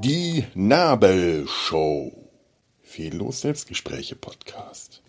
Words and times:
Die 0.00 0.44
Nabelshow. 0.54 2.10
Fehllos 2.82 3.42
Selbstgespräche 3.42 4.16
Podcast. 4.16 5.02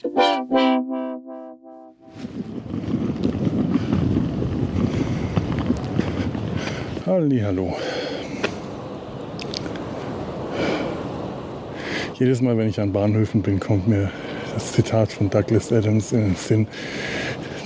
Hallo. 7.08 7.76
Jedes 12.20 12.42
Mal, 12.42 12.56
wenn 12.58 12.70
ich 12.70 12.80
an 12.80 12.94
Bahnhöfen 12.94 13.42
bin, 13.42 13.60
kommt 13.60 13.88
mir 13.88 14.12
das 14.54 14.74
Zitat 14.74 15.12
von 15.12 15.30
Douglas 15.30 15.72
Adams 15.72 16.12
in 16.12 16.22
den 16.22 16.36
Sinn, 16.36 16.68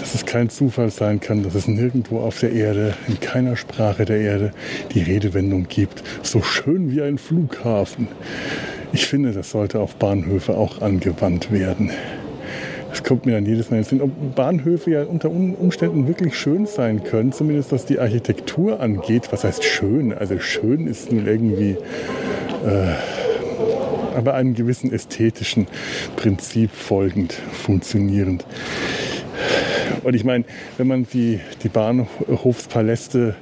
dass 0.07 0.15
es 0.15 0.25
kein 0.25 0.49
Zufall 0.49 0.89
sein 0.89 1.19
kann, 1.19 1.43
dass 1.43 1.53
es 1.53 1.67
nirgendwo 1.67 2.19
auf 2.19 2.39
der 2.39 2.53
Erde, 2.53 2.93
in 3.09 3.19
keiner 3.19 3.57
Sprache 3.57 4.05
der 4.05 4.21
Erde, 4.21 4.51
die 4.93 5.01
Redewendung 5.01 5.67
gibt, 5.67 6.01
so 6.23 6.41
schön 6.41 6.91
wie 6.91 7.01
ein 7.01 7.17
Flughafen. 7.17 8.07
Ich 8.93 9.05
finde, 9.05 9.33
das 9.33 9.51
sollte 9.51 9.81
auf 9.81 9.95
Bahnhöfe 9.95 10.55
auch 10.55 10.81
angewandt 10.81 11.51
werden. 11.51 11.91
Das 12.89 13.03
kommt 13.03 13.25
mir 13.25 13.33
dann 13.33 13.45
jedes 13.45 13.69
Mal 13.69 13.79
in 13.79 13.83
den 13.83 13.89
Sinn, 13.89 14.01
ob 14.01 14.33
Bahnhöfe 14.33 14.91
ja 14.91 15.03
unter 15.03 15.29
Umständen 15.29 16.07
wirklich 16.07 16.37
schön 16.37 16.67
sein 16.67 17.03
können, 17.03 17.33
zumindest 17.33 17.73
was 17.73 17.85
die 17.85 17.99
Architektur 17.99 18.79
angeht. 18.79 19.27
Was 19.31 19.43
heißt 19.43 19.65
schön? 19.65 20.13
Also 20.13 20.39
schön 20.39 20.87
ist 20.87 21.11
nun 21.11 21.27
irgendwie... 21.27 21.71
Äh, 22.65 22.93
aber 24.15 24.33
einem 24.33 24.55
gewissen 24.55 24.91
ästhetischen 24.91 25.67
Prinzip 26.15 26.71
folgend 26.71 27.33
funktionierend. 27.33 28.45
Und 30.03 30.13
ich 30.13 30.23
meine, 30.23 30.45
wenn 30.77 30.87
man 30.87 31.07
die, 31.11 31.39
die 31.63 31.69
Bahnhofspaläste 31.69 33.35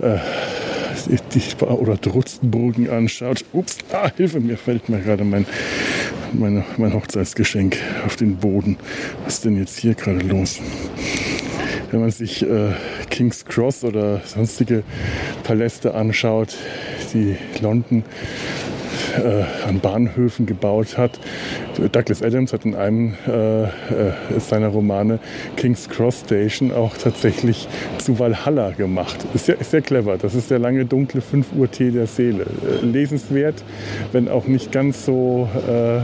äh, 0.00 0.18
die, 1.34 1.64
oder 1.64 1.96
Drutzenburgen 1.96 2.90
anschaut, 2.90 3.44
ups, 3.52 3.78
ah, 3.92 4.10
Hilfe, 4.16 4.40
mir 4.40 4.56
fällt 4.56 4.88
mir 4.88 5.00
gerade 5.00 5.24
mein, 5.24 5.46
mein, 6.32 6.64
mein 6.76 6.94
Hochzeitsgeschenk 6.94 7.76
auf 8.06 8.16
den 8.16 8.36
Boden. 8.36 8.76
Was 9.24 9.34
ist 9.34 9.44
denn 9.44 9.56
jetzt 9.56 9.78
hier 9.78 9.94
gerade 9.94 10.20
los? 10.20 10.60
Wenn 11.90 12.00
man 12.00 12.10
sich 12.10 12.42
äh, 12.42 12.72
King's 13.10 13.44
Cross 13.44 13.84
oder 13.84 14.20
sonstige 14.24 14.82
Paläste 15.44 15.94
anschaut, 15.94 16.56
die 17.12 17.36
London 17.60 18.02
äh, 19.18 19.44
an 19.68 19.80
Bahnhöfen 19.80 20.46
gebaut 20.46 20.98
hat. 20.98 21.18
Douglas 21.92 22.22
Adams 22.22 22.52
hat 22.52 22.64
in 22.64 22.74
einem 22.74 23.14
äh, 23.26 23.64
äh, 23.64 23.68
seiner 24.38 24.68
Romane 24.68 25.18
King's 25.56 25.88
Cross 25.88 26.20
Station 26.26 26.72
auch 26.72 26.96
tatsächlich 26.96 27.68
zu 27.98 28.18
Valhalla 28.18 28.70
gemacht. 28.70 29.16
Ist 29.34 29.48
ist 29.48 29.70
sehr 29.70 29.82
clever. 29.82 30.16
Das 30.18 30.34
ist 30.34 30.50
der 30.50 30.58
lange 30.58 30.84
dunkle 30.84 31.20
5 31.20 31.52
Uhr 31.56 31.70
Tee 31.70 31.90
der 31.90 32.06
Seele. 32.06 32.44
Äh, 32.44 32.84
lesenswert, 32.84 33.62
wenn 34.12 34.28
auch 34.28 34.46
nicht 34.46 34.72
ganz 34.72 35.04
so 35.04 35.48
äh, 35.68 36.00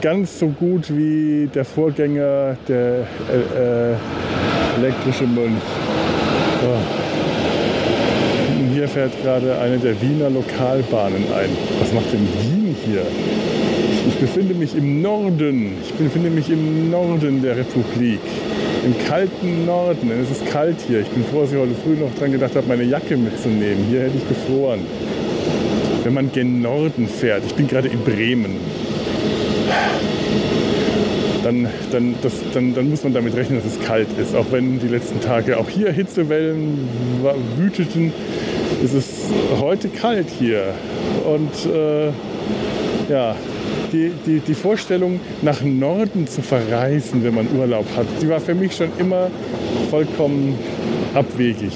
ganz 0.00 0.38
so 0.38 0.48
gut 0.48 0.96
wie 0.96 1.48
der 1.52 1.64
Vorgänger 1.64 2.56
der 2.68 3.06
elektrische 4.78 5.24
Mönch. 5.24 5.62
Oh 6.62 7.03
mir 8.84 8.88
fährt 8.88 9.22
gerade 9.22 9.58
eine 9.60 9.78
der 9.78 9.98
Wiener 10.02 10.28
Lokalbahnen 10.28 11.24
ein. 11.34 11.48
Was 11.80 11.90
macht 11.94 12.12
denn 12.12 12.20
Wien 12.20 12.76
hier? 12.84 13.00
Ich 14.08 14.14
befinde 14.16 14.52
mich 14.52 14.76
im 14.76 15.00
Norden. 15.00 15.72
Ich 15.82 15.94
befinde 15.94 16.28
mich 16.28 16.50
im 16.50 16.90
Norden 16.90 17.40
der 17.40 17.56
Republik. 17.56 18.20
Im 18.84 18.94
kalten 19.06 19.64
Norden. 19.64 20.10
Es 20.22 20.30
ist 20.30 20.46
kalt 20.50 20.76
hier. 20.86 21.00
Ich 21.00 21.08
bin 21.08 21.24
froh, 21.24 21.42
dass 21.42 21.52
ich 21.52 21.58
heute 21.58 21.74
früh 21.82 21.94
noch 21.94 22.14
dran 22.18 22.32
gedacht 22.32 22.54
habe, 22.56 22.66
meine 22.66 22.82
Jacke 22.82 23.16
mitzunehmen. 23.16 23.86
Hier 23.88 24.02
hätte 24.02 24.18
ich 24.18 24.28
gefroren. 24.28 24.80
Wenn 26.02 26.12
man 26.12 26.30
gen 26.30 26.60
Norden 26.60 27.08
fährt. 27.08 27.42
Ich 27.46 27.54
bin 27.54 27.66
gerade 27.66 27.88
in 27.88 28.00
Bremen. 28.00 28.56
Dann, 31.42 31.68
dann, 31.90 32.14
das, 32.22 32.32
dann, 32.52 32.74
dann, 32.74 32.90
muss 32.90 33.02
man 33.02 33.14
damit 33.14 33.34
rechnen, 33.34 33.62
dass 33.62 33.72
es 33.72 33.80
kalt 33.80 34.08
ist. 34.18 34.34
Auch 34.34 34.46
wenn 34.50 34.78
die 34.78 34.88
letzten 34.88 35.22
Tage 35.22 35.58
auch 35.58 35.70
hier 35.70 35.90
Hitzewellen 35.90 36.86
wüteten, 37.56 38.12
es 38.84 38.92
ist 38.92 39.10
heute 39.58 39.88
kalt 39.88 40.28
hier. 40.28 40.74
Und 41.24 41.72
äh, 41.72 42.08
ja, 43.10 43.34
die, 43.92 44.12
die, 44.26 44.40
die 44.40 44.54
Vorstellung, 44.54 45.20
nach 45.42 45.62
Norden 45.62 46.26
zu 46.26 46.42
verreisen, 46.42 47.24
wenn 47.24 47.34
man 47.34 47.48
Urlaub 47.56 47.86
hat, 47.96 48.06
die 48.20 48.28
war 48.28 48.40
für 48.40 48.54
mich 48.54 48.76
schon 48.76 48.90
immer 48.98 49.30
vollkommen 49.90 50.58
abwegig. 51.14 51.72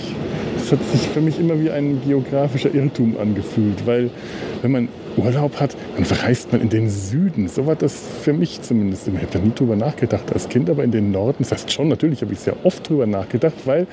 Das 0.58 0.72
hat 0.72 0.80
sich 0.92 1.08
für 1.08 1.22
mich 1.22 1.40
immer 1.40 1.58
wie 1.58 1.70
ein 1.70 2.02
geografischer 2.06 2.74
Irrtum 2.74 3.16
angefühlt, 3.18 3.86
weil 3.86 4.10
wenn 4.62 4.72
man 4.72 4.88
Urlaub 5.16 5.58
hat, 5.60 5.76
dann 5.96 6.04
verreist 6.04 6.52
man 6.52 6.60
in 6.60 6.68
den 6.68 6.88
Süden. 6.88 7.48
So 7.48 7.66
war 7.66 7.74
das 7.74 8.00
für 8.22 8.32
mich 8.32 8.62
zumindest. 8.62 9.08
Ich 9.08 9.14
habe 9.14 9.26
da 9.32 9.38
nie 9.38 9.52
drüber 9.54 9.76
nachgedacht 9.76 10.32
als 10.32 10.48
Kind, 10.48 10.70
aber 10.70 10.84
in 10.84 10.92
den 10.92 11.10
Norden, 11.10 11.38
das 11.40 11.52
heißt 11.52 11.72
schon, 11.72 11.88
natürlich 11.88 12.22
habe 12.22 12.32
ich 12.32 12.40
sehr 12.40 12.54
oft 12.64 12.88
drüber 12.88 13.06
nachgedacht, 13.06 13.54
weil 13.64 13.86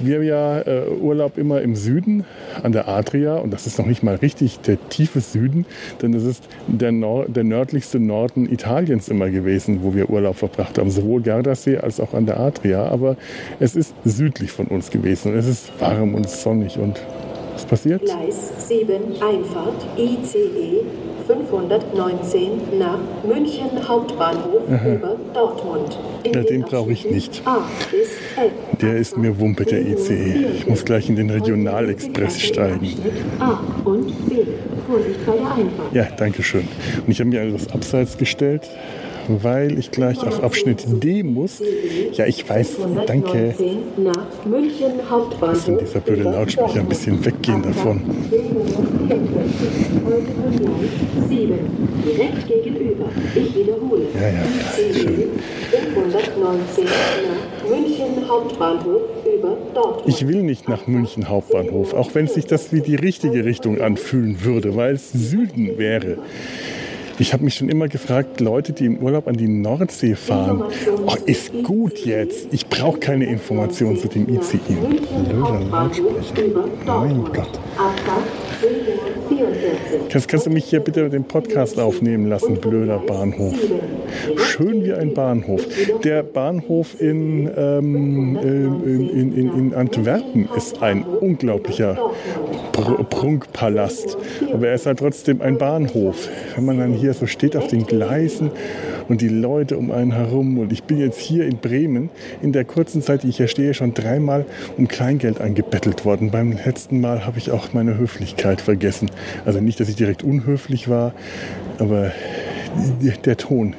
wir 0.00 0.22
ja 0.22 0.60
äh, 0.60 0.88
Urlaub 1.00 1.38
immer 1.38 1.60
im 1.60 1.76
Süden 1.76 2.24
an 2.62 2.72
der 2.72 2.88
Adria. 2.88 3.36
Und 3.36 3.52
das 3.52 3.66
ist 3.66 3.78
noch 3.78 3.86
nicht 3.86 4.02
mal 4.02 4.16
richtig 4.16 4.60
der 4.60 4.78
tiefe 4.88 5.20
Süden, 5.20 5.66
denn 6.02 6.12
das 6.12 6.24
ist 6.24 6.44
der, 6.66 6.92
Nor 6.92 7.26
der 7.26 7.44
nördlichste 7.44 8.00
Norden 8.00 8.50
Italiens 8.50 9.08
immer 9.08 9.30
gewesen, 9.30 9.80
wo 9.82 9.94
wir 9.94 10.10
Urlaub 10.10 10.36
verbracht 10.36 10.78
haben, 10.78 10.90
sowohl 10.90 11.22
Gardasee 11.22 11.78
als 11.78 12.00
auch 12.00 12.14
an 12.14 12.26
der 12.26 12.40
Adria, 12.40 12.86
aber 12.86 13.16
es 13.60 13.76
ist 13.76 13.94
südlich 14.04 14.50
von 14.50 14.66
uns 14.66 14.90
gewesen. 14.90 15.32
Und 15.32 15.38
es 15.38 15.46
ist 15.46 15.80
warm 15.80 16.14
und 16.14 16.28
sonnig 16.28 16.78
und 16.78 17.00
was 17.58 17.66
passiert? 17.66 18.02
Gleis 18.02 18.68
7, 18.68 18.86
Einfahrt, 19.20 19.86
ICE 19.96 20.84
519 21.26 22.78
nach 22.78 22.98
München 23.26 23.86
Hauptbahnhof 23.86 24.62
Aha. 24.70 24.88
über 24.94 25.16
Dortmund. 25.34 25.98
Ja, 26.24 26.42
den 26.42 26.62
brauche 26.62 26.92
ich 26.92 27.04
nicht. 27.10 27.42
Der 28.80 28.96
ist 28.96 29.18
mir 29.18 29.38
Wumpe, 29.38 29.64
der 29.64 29.80
ICE. 29.80 30.46
Ich 30.56 30.66
muss 30.66 30.84
gleich 30.84 31.08
in 31.08 31.16
den 31.16 31.30
Regionalexpress 31.30 32.40
steigen. 32.40 32.94
A 33.40 33.58
und 33.84 34.06
B. 34.28 34.36
Vorsicht 34.86 35.26
bei 35.26 35.32
der 35.32 35.50
Einfahrt. 35.50 35.92
Ja, 35.92 36.06
danke 36.16 36.42
schön. 36.42 36.66
Und 37.04 37.10
ich 37.10 37.18
habe 37.18 37.28
mir 37.28 37.42
etwas 37.42 37.68
abseits 37.72 38.16
gestellt, 38.16 38.62
weil 39.28 39.78
ich 39.78 39.90
gleich 39.90 40.18
auf 40.26 40.42
Abschnitt 40.42 40.84
D 41.02 41.22
muss. 41.22 41.62
Ja, 42.12 42.26
ich 42.26 42.48
weiß, 42.48 42.76
danke. 43.06 43.54
Denn 43.58 43.78
dieser 45.80 46.00
blöde 46.00 46.22
Lautsprecher? 46.24 46.80
Ein 46.80 46.88
bisschen 46.88 47.24
weggehen 47.24 47.62
davon. 47.62 48.02
Ja, 54.14 54.28
ja, 54.28 54.44
schön. 54.92 55.28
519 55.70 56.84
nach 56.84 57.70
München 57.70 58.28
Hauptbahnhof 58.28 59.02
über 59.24 59.56
Dortmund. 59.74 60.02
Ich 60.06 60.26
will 60.26 60.42
nicht 60.42 60.68
nach 60.68 60.86
München 60.86 61.28
Hauptbahnhof, 61.28 61.94
auch 61.94 62.14
wenn 62.14 62.26
sich 62.26 62.46
das 62.46 62.72
wie 62.72 62.80
die 62.80 62.96
richtige 62.96 63.44
Richtung 63.44 63.80
anfühlen 63.80 64.42
würde, 64.44 64.74
weil 64.76 64.94
es 64.94 65.12
Süden 65.12 65.78
wäre. 65.78 66.18
Ich 67.20 67.32
habe 67.32 67.42
mich 67.44 67.54
schon 67.54 67.68
immer 67.68 67.88
gefragt, 67.88 68.40
Leute, 68.40 68.72
die 68.72 68.86
im 68.86 68.98
Urlaub 68.98 69.26
an 69.26 69.36
die 69.36 69.48
Nordsee 69.48 70.14
fahren, 70.14 70.62
oh, 71.04 71.14
ist 71.26 71.52
gut 71.64 72.04
jetzt. 72.04 72.48
Ich 72.52 72.68
brauche 72.68 72.98
keine 72.98 73.26
Informationen 73.26 73.98
zu 73.98 74.06
dem 74.06 74.28
ICE. 74.28 74.58
Blöder 75.28 75.60
Lautsprecher. 75.68 76.68
Mein 76.86 77.24
Gott. 77.32 77.58
Kannst, 80.10 80.28
kannst 80.28 80.46
du 80.46 80.50
mich 80.50 80.64
hier 80.64 80.80
bitte 80.80 81.08
den 81.10 81.24
Podcast 81.24 81.78
aufnehmen 81.78 82.26
lassen, 82.26 82.56
blöder 82.56 82.98
Bahnhof? 82.98 83.54
Schön 84.36 84.84
wie 84.84 84.92
ein 84.92 85.14
Bahnhof. 85.14 85.66
Der 86.02 86.22
Bahnhof 86.22 87.00
in, 87.00 87.50
ähm, 87.56 88.38
in, 88.42 89.32
in, 89.34 89.58
in, 89.58 89.74
Antwerpen 89.74 90.48
ist 90.56 90.82
ein 90.82 91.04
unglaublicher 91.04 91.98
Pr 92.72 93.04
Prunkpalast. 93.04 94.16
Aber 94.52 94.68
er 94.68 94.74
ist 94.74 94.86
halt 94.86 95.00
trotzdem 95.00 95.42
ein 95.42 95.58
Bahnhof. 95.58 96.28
Wenn 96.54 96.64
man 96.64 96.78
dann 96.78 96.92
hier 96.92 97.12
so 97.12 97.26
steht 97.26 97.56
auf 97.56 97.66
den 97.66 97.86
Gleisen 97.86 98.50
und 99.08 99.20
die 99.20 99.28
Leute 99.28 99.76
um 99.76 99.90
einen 99.90 100.12
herum. 100.12 100.58
Und 100.58 100.72
ich 100.72 100.84
bin 100.84 100.98
jetzt 100.98 101.18
hier 101.18 101.46
in 101.46 101.58
Bremen 101.58 102.10
in 102.42 102.52
der 102.52 102.64
kurzen 102.64 103.02
Zeit, 103.02 103.22
die 103.22 103.28
ich 103.28 103.36
hier 103.36 103.48
stehe, 103.48 103.74
schon 103.74 103.94
dreimal 103.94 104.44
um 104.76 104.88
Kleingeld 104.88 105.40
angebettelt 105.40 106.04
worden. 106.04 106.30
Beim 106.30 106.52
letzten 106.52 107.00
Mal 107.00 107.26
habe 107.26 107.38
ich 107.38 107.50
auch 107.50 107.72
meine 107.72 107.98
Höflichkeit 107.98 108.60
vergessen. 108.60 109.10
Also 109.44 109.57
nicht, 109.60 109.80
dass 109.80 109.88
ich 109.88 109.96
direkt 109.96 110.22
unhöflich 110.22 110.88
war, 110.88 111.12
aber 111.78 112.12
der 113.24 113.36
Ton 113.36 113.74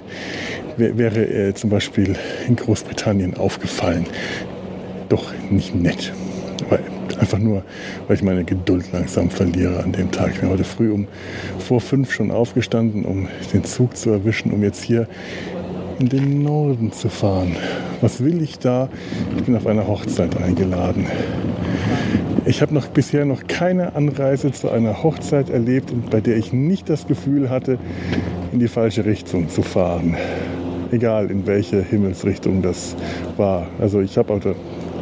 wäre 0.78 1.26
äh, 1.26 1.54
zum 1.54 1.70
Beispiel 1.70 2.16
in 2.48 2.56
Großbritannien 2.56 3.36
aufgefallen. 3.36 4.06
Doch 5.10 5.32
nicht 5.50 5.76
nett. 5.76 6.14
Aber 6.68 6.80
einfach 7.20 7.40
nur, 7.40 7.64
weil 8.08 8.16
ich 8.16 8.24
meine 8.24 8.44
Geduld 8.44 8.86
langsam 8.92 9.30
verliere 9.30 9.84
an 9.84 9.92
dem 9.92 10.12
Tag. 10.12 10.32
Ich 10.34 10.40
bin 10.40 10.50
heute 10.50 10.64
früh 10.64 10.92
um 10.92 11.08
vor 11.60 11.82
fünf 11.82 12.14
schon 12.14 12.32
aufgestanden, 12.32 13.06
um 13.06 13.28
den 13.54 13.64
Zug 13.64 13.98
zu 13.98 14.12
erwischen, 14.12 14.52
um 14.52 14.64
jetzt 14.64 14.84
hier 14.84 15.08
in 16.00 16.08
den 16.08 16.44
Norden 16.44 16.92
zu 16.94 17.10
fahren. 17.10 17.56
Was 18.02 18.24
will 18.24 18.42
ich 18.42 18.60
da? 18.60 18.90
Ich 19.38 19.44
bin 19.44 19.56
auf 19.56 19.68
einer 19.68 19.86
Hochzeit 19.86 20.38
eingeladen. 20.38 21.08
Ich 22.50 22.64
habe 22.64 22.74
noch 22.74 22.88
bisher 22.88 23.26
noch 23.26 23.46
keine 23.46 23.96
Anreise 23.96 24.52
zu 24.52 24.72
einer 24.72 25.04
Hochzeit 25.04 25.52
erlebt, 25.52 25.94
bei 26.10 26.20
der 26.20 26.36
ich 26.36 26.52
nicht 26.52 26.90
das 26.90 27.06
Gefühl 27.06 27.52
hatte, 27.52 27.78
in 28.52 28.58
die 28.58 28.68
falsche 28.68 29.06
Richtung 29.06 29.50
zu 29.50 29.62
fahren. 29.62 30.18
Egal 30.92 31.30
in 31.30 31.46
welche 31.46 31.80
Himmelsrichtung 31.84 32.64
das 32.64 32.96
war. 33.38 33.68
Also 33.80 34.02
ich 34.02 34.18
habe 34.18 34.56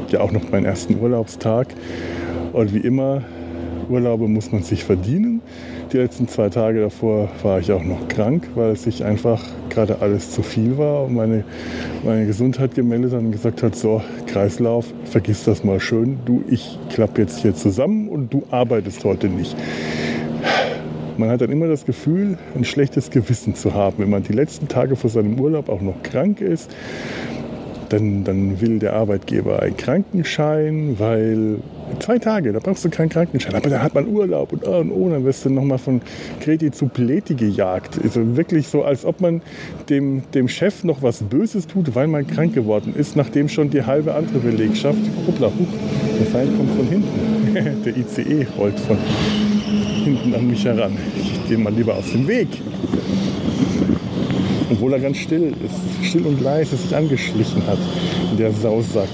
ja 0.10 0.20
auch 0.20 0.34
noch 0.34 0.52
meinen 0.52 0.66
ersten 0.66 1.00
Urlaubstag 1.00 1.68
und 2.52 2.74
wie 2.74 2.80
immer, 2.80 3.22
Urlaube 3.88 4.28
muss 4.28 4.52
man 4.52 4.64
sich 4.64 4.84
verdienen. 4.84 5.42
Die 5.94 5.98
letzten 5.98 6.28
zwei 6.28 6.50
Tage 6.50 6.82
davor 6.82 7.30
war 7.44 7.60
ich 7.60 7.72
auch 7.72 7.84
noch 7.84 8.10
krank, 8.10 8.50
weil 8.56 8.72
es 8.72 8.84
sich 8.84 9.06
einfach 9.06 9.42
gerade 9.70 10.02
alles 10.02 10.32
zu 10.32 10.44
viel 10.44 10.78
war 10.78 11.06
und 11.06 11.16
meine, 11.16 11.46
meine 12.04 12.26
Gesundheit 12.26 12.76
gemeldet 12.76 13.14
hat 13.14 13.20
und 13.20 13.32
gesagt 13.32 13.64
hat, 13.64 13.76
so 13.76 14.02
Kreislauf, 14.26 14.86
vergiss 15.06 15.46
das 15.46 15.64
mal 15.64 15.80
schön, 15.80 16.20
du, 16.26 16.44
ich 16.50 16.78
klappe 16.90 17.22
jetzt 17.22 17.40
hier 17.40 17.56
zusammen 17.56 18.10
und 18.10 18.34
du 18.34 18.44
arbeitest 18.52 19.06
heute 19.06 19.28
nicht. 19.28 19.56
Man 21.18 21.30
hat 21.30 21.40
dann 21.40 21.52
immer 21.52 21.68
das 21.68 21.86
Gefühl, 21.86 22.38
ein 22.54 22.66
schlechtes 22.66 23.10
Gewissen 23.10 23.56
zu 23.56 23.74
haben, 23.74 23.96
wenn 24.00 24.10
man 24.10 24.24
die 24.24 24.34
letzten 24.34 24.68
Tage 24.68 24.98
vor 24.98 25.10
seinem 25.10 25.40
Urlaub 25.40 25.70
auch 25.70 25.82
noch 25.82 26.04
krank 26.04 26.42
ist 26.42 26.70
dann, 27.90 28.24
dann 28.24 28.60
will 28.62 28.80
der 28.80 28.94
Arbeitgeber 28.94 29.62
einen 29.62 29.78
Krankenschein, 29.78 31.00
weil 31.00 31.60
zwei 32.00 32.20
Tage, 32.20 32.54
da 32.54 32.60
brauchst 32.60 32.86
du 32.86 32.90
keinen 32.90 33.10
Krankenschein. 33.10 33.56
Aber 33.56 33.70
da 33.70 33.82
hat 33.82 33.94
man 33.94 34.08
Urlaub 34.08 34.54
und, 34.54 34.68
oh, 34.68 34.80
und 34.80 34.92
oh, 34.92 35.10
dann 35.10 35.24
wirst 35.26 35.46
du 35.46 35.50
nochmal 35.50 35.78
von 35.78 36.02
Kreti 36.42 36.72
zu 36.72 36.88
Pleti 36.88 37.36
gejagt. 37.36 38.00
Also 38.04 38.36
wirklich 38.38 38.68
so, 38.68 38.84
als 38.84 39.06
ob 39.06 39.22
man 39.22 39.42
dem, 39.90 40.24
dem 40.34 40.48
Chef 40.48 40.84
noch 40.84 41.02
was 41.02 41.24
Böses 41.24 41.68
tut, 41.68 41.96
weil 41.96 42.08
man 42.08 42.28
krank 42.28 42.54
geworden 42.54 42.94
ist, 42.96 43.16
nachdem 43.16 43.50
schon 43.50 43.70
die 43.70 43.84
halbe 43.84 44.14
andere 44.14 44.40
Belegschaft, 44.40 45.00
hoppla, 45.26 45.48
huch, 45.48 46.20
der 46.20 46.28
Feind 46.28 46.58
kommt 46.58 46.72
von 46.76 46.88
hinten. 46.88 47.38
der 47.86 47.98
ICE 47.98 48.46
rollt 48.58 48.80
von 48.80 48.98
hinten 50.04 50.36
an 50.36 50.48
mich 50.48 50.64
heran. 50.66 50.98
Ich 51.18 51.48
gehe 51.48 51.58
mal 51.58 51.74
lieber 51.74 51.96
aus 51.96 52.12
dem 52.12 52.28
Weg 52.28 52.50
obwohl 54.70 54.94
er 54.94 55.00
ganz 55.00 55.18
still 55.18 55.54
ist, 55.66 56.08
still 56.08 56.26
und 56.26 56.42
leise 56.42 56.76
sich 56.76 56.96
angeschlichen 56.96 57.66
hat, 57.66 57.80
der 58.38 58.52
Sausack. 58.52 59.10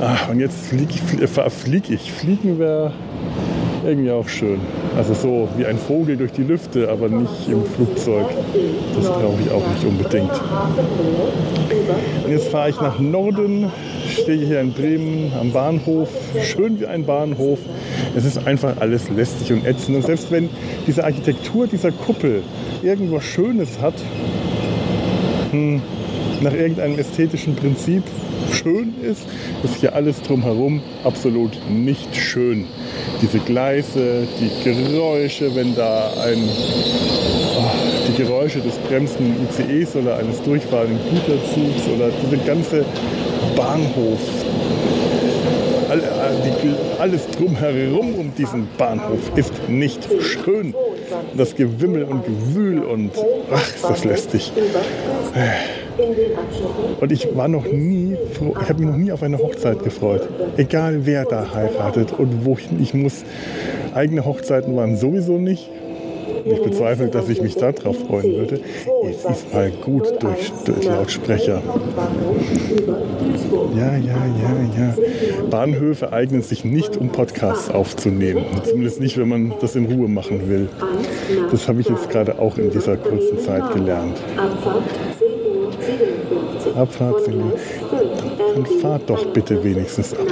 Ach, 0.00 0.28
und 0.28 0.38
jetzt 0.38 0.66
fliege 0.66 0.94
ich, 0.94 1.00
flieg 1.50 1.90
ich. 1.90 2.12
Fliegen 2.12 2.58
wäre 2.58 2.92
irgendwie 3.84 4.10
auch 4.10 4.28
schön. 4.28 4.60
Also 4.96 5.14
so 5.14 5.48
wie 5.56 5.66
ein 5.66 5.78
Vogel 5.78 6.16
durch 6.16 6.30
die 6.32 6.42
Lüfte, 6.42 6.88
aber 6.88 7.08
nicht 7.08 7.48
im 7.48 7.64
Flugzeug. 7.64 8.26
Das 8.94 9.06
brauche 9.06 9.40
ich 9.44 9.50
auch 9.50 9.66
nicht 9.68 9.84
unbedingt. 9.84 10.30
Und 12.24 12.30
jetzt 12.30 12.48
fahre 12.48 12.70
ich 12.70 12.80
nach 12.80 13.00
Norden, 13.00 13.72
stehe 14.08 14.46
hier 14.46 14.60
in 14.60 14.72
Bremen 14.72 15.32
am 15.40 15.50
Bahnhof. 15.52 16.10
Schön 16.42 16.78
wie 16.78 16.86
ein 16.86 17.04
Bahnhof. 17.04 17.58
Es 18.16 18.24
ist 18.24 18.46
einfach 18.46 18.76
alles 18.78 19.08
lästig 19.10 19.52
und 19.52 19.66
ätzend. 19.66 19.96
Und 19.96 20.06
selbst 20.06 20.30
wenn 20.30 20.48
diese 20.86 21.04
Architektur 21.04 21.66
dieser 21.66 21.90
Kuppel 21.90 22.42
irgendwas 22.82 23.24
Schönes 23.24 23.80
hat, 23.80 23.94
hm, 25.50 25.82
nach 26.42 26.52
irgendeinem 26.52 26.98
ästhetischen 26.98 27.54
Prinzip 27.56 28.02
schön 28.52 28.94
ist, 29.02 29.26
ist 29.62 29.76
hier 29.80 29.94
alles 29.94 30.22
drumherum 30.22 30.82
absolut 31.04 31.52
nicht 31.70 32.14
schön. 32.16 32.66
Diese 33.20 33.38
Gleise, 33.38 34.26
die 34.40 34.64
Geräusche, 34.64 35.54
wenn 35.54 35.74
da 35.74 36.10
ein, 36.24 36.38
oh, 37.58 37.70
die 38.08 38.22
Geräusche 38.22 38.60
des 38.60 38.74
bremsenden 38.88 39.46
ICEs 39.48 39.96
oder 39.96 40.16
eines 40.18 40.42
durchfahrenden 40.42 40.98
Güterzugs 41.10 41.88
oder 41.94 42.10
diese 42.22 42.38
ganze 42.44 42.84
Bahnhof, 43.56 44.20
alles 46.98 47.26
drumherum 47.28 48.14
um 48.14 48.34
diesen 48.34 48.68
Bahnhof 48.76 49.36
ist 49.36 49.52
nicht 49.68 50.06
schön. 50.20 50.74
Das 51.36 51.54
Gewimmel 51.54 52.04
und 52.04 52.24
Gewühl 52.24 52.80
und 52.80 53.12
ach, 53.50 53.74
ist 53.74 53.84
das 53.84 54.04
lästig. 54.04 54.52
Und 57.00 57.12
ich 57.12 57.36
war 57.36 57.48
noch 57.48 57.64
nie, 57.64 58.16
ich 58.32 58.68
habe 58.68 58.80
mich 58.80 58.90
noch 58.90 58.96
nie 58.96 59.12
auf 59.12 59.22
eine 59.22 59.38
Hochzeit 59.38 59.82
gefreut. 59.82 60.28
Egal 60.56 61.06
wer 61.06 61.24
da 61.24 61.54
heiratet 61.54 62.12
und 62.16 62.44
wohin 62.44 62.82
ich 62.82 62.94
muss. 62.94 63.24
Eigene 63.94 64.24
Hochzeiten 64.24 64.76
waren 64.76 64.96
sowieso 64.96 65.38
nicht. 65.38 65.68
Ich 66.44 66.62
bezweifle, 66.62 67.08
dass 67.08 67.28
ich 67.28 67.42
mich 67.42 67.56
darauf 67.56 67.98
freuen 68.06 68.36
würde. 68.36 68.60
Es 69.04 69.24
ist 69.24 69.52
mal 69.52 69.70
gut 69.70 70.04
durch, 70.20 70.52
durch 70.64 70.84
Lautsprecher. 70.84 71.62
Ja, 73.76 73.96
ja, 73.96 73.96
ja, 73.96 74.54
ja. 74.78 74.94
Bahnhöfe 75.50 76.12
eignen 76.12 76.42
sich 76.42 76.64
nicht, 76.64 76.96
um 76.96 77.10
Podcasts 77.10 77.70
aufzunehmen. 77.70 78.44
Zumindest 78.64 79.00
nicht, 79.00 79.18
wenn 79.18 79.28
man 79.28 79.54
das 79.60 79.76
in 79.76 79.86
Ruhe 79.86 80.08
machen 80.08 80.48
will. 80.48 80.68
Das 81.50 81.68
habe 81.68 81.80
ich 81.80 81.88
jetzt 81.88 82.08
gerade 82.10 82.38
auch 82.38 82.56
in 82.56 82.70
dieser 82.70 82.96
kurzen 82.96 83.38
Zeit 83.40 83.74
gelernt. 83.74 84.16
Abfahrt, 86.78 87.26
dann 87.26 88.66
fahrt 88.80 89.10
doch 89.10 89.26
bitte 89.32 89.62
wenigstens 89.62 90.14
ab. 90.14 90.26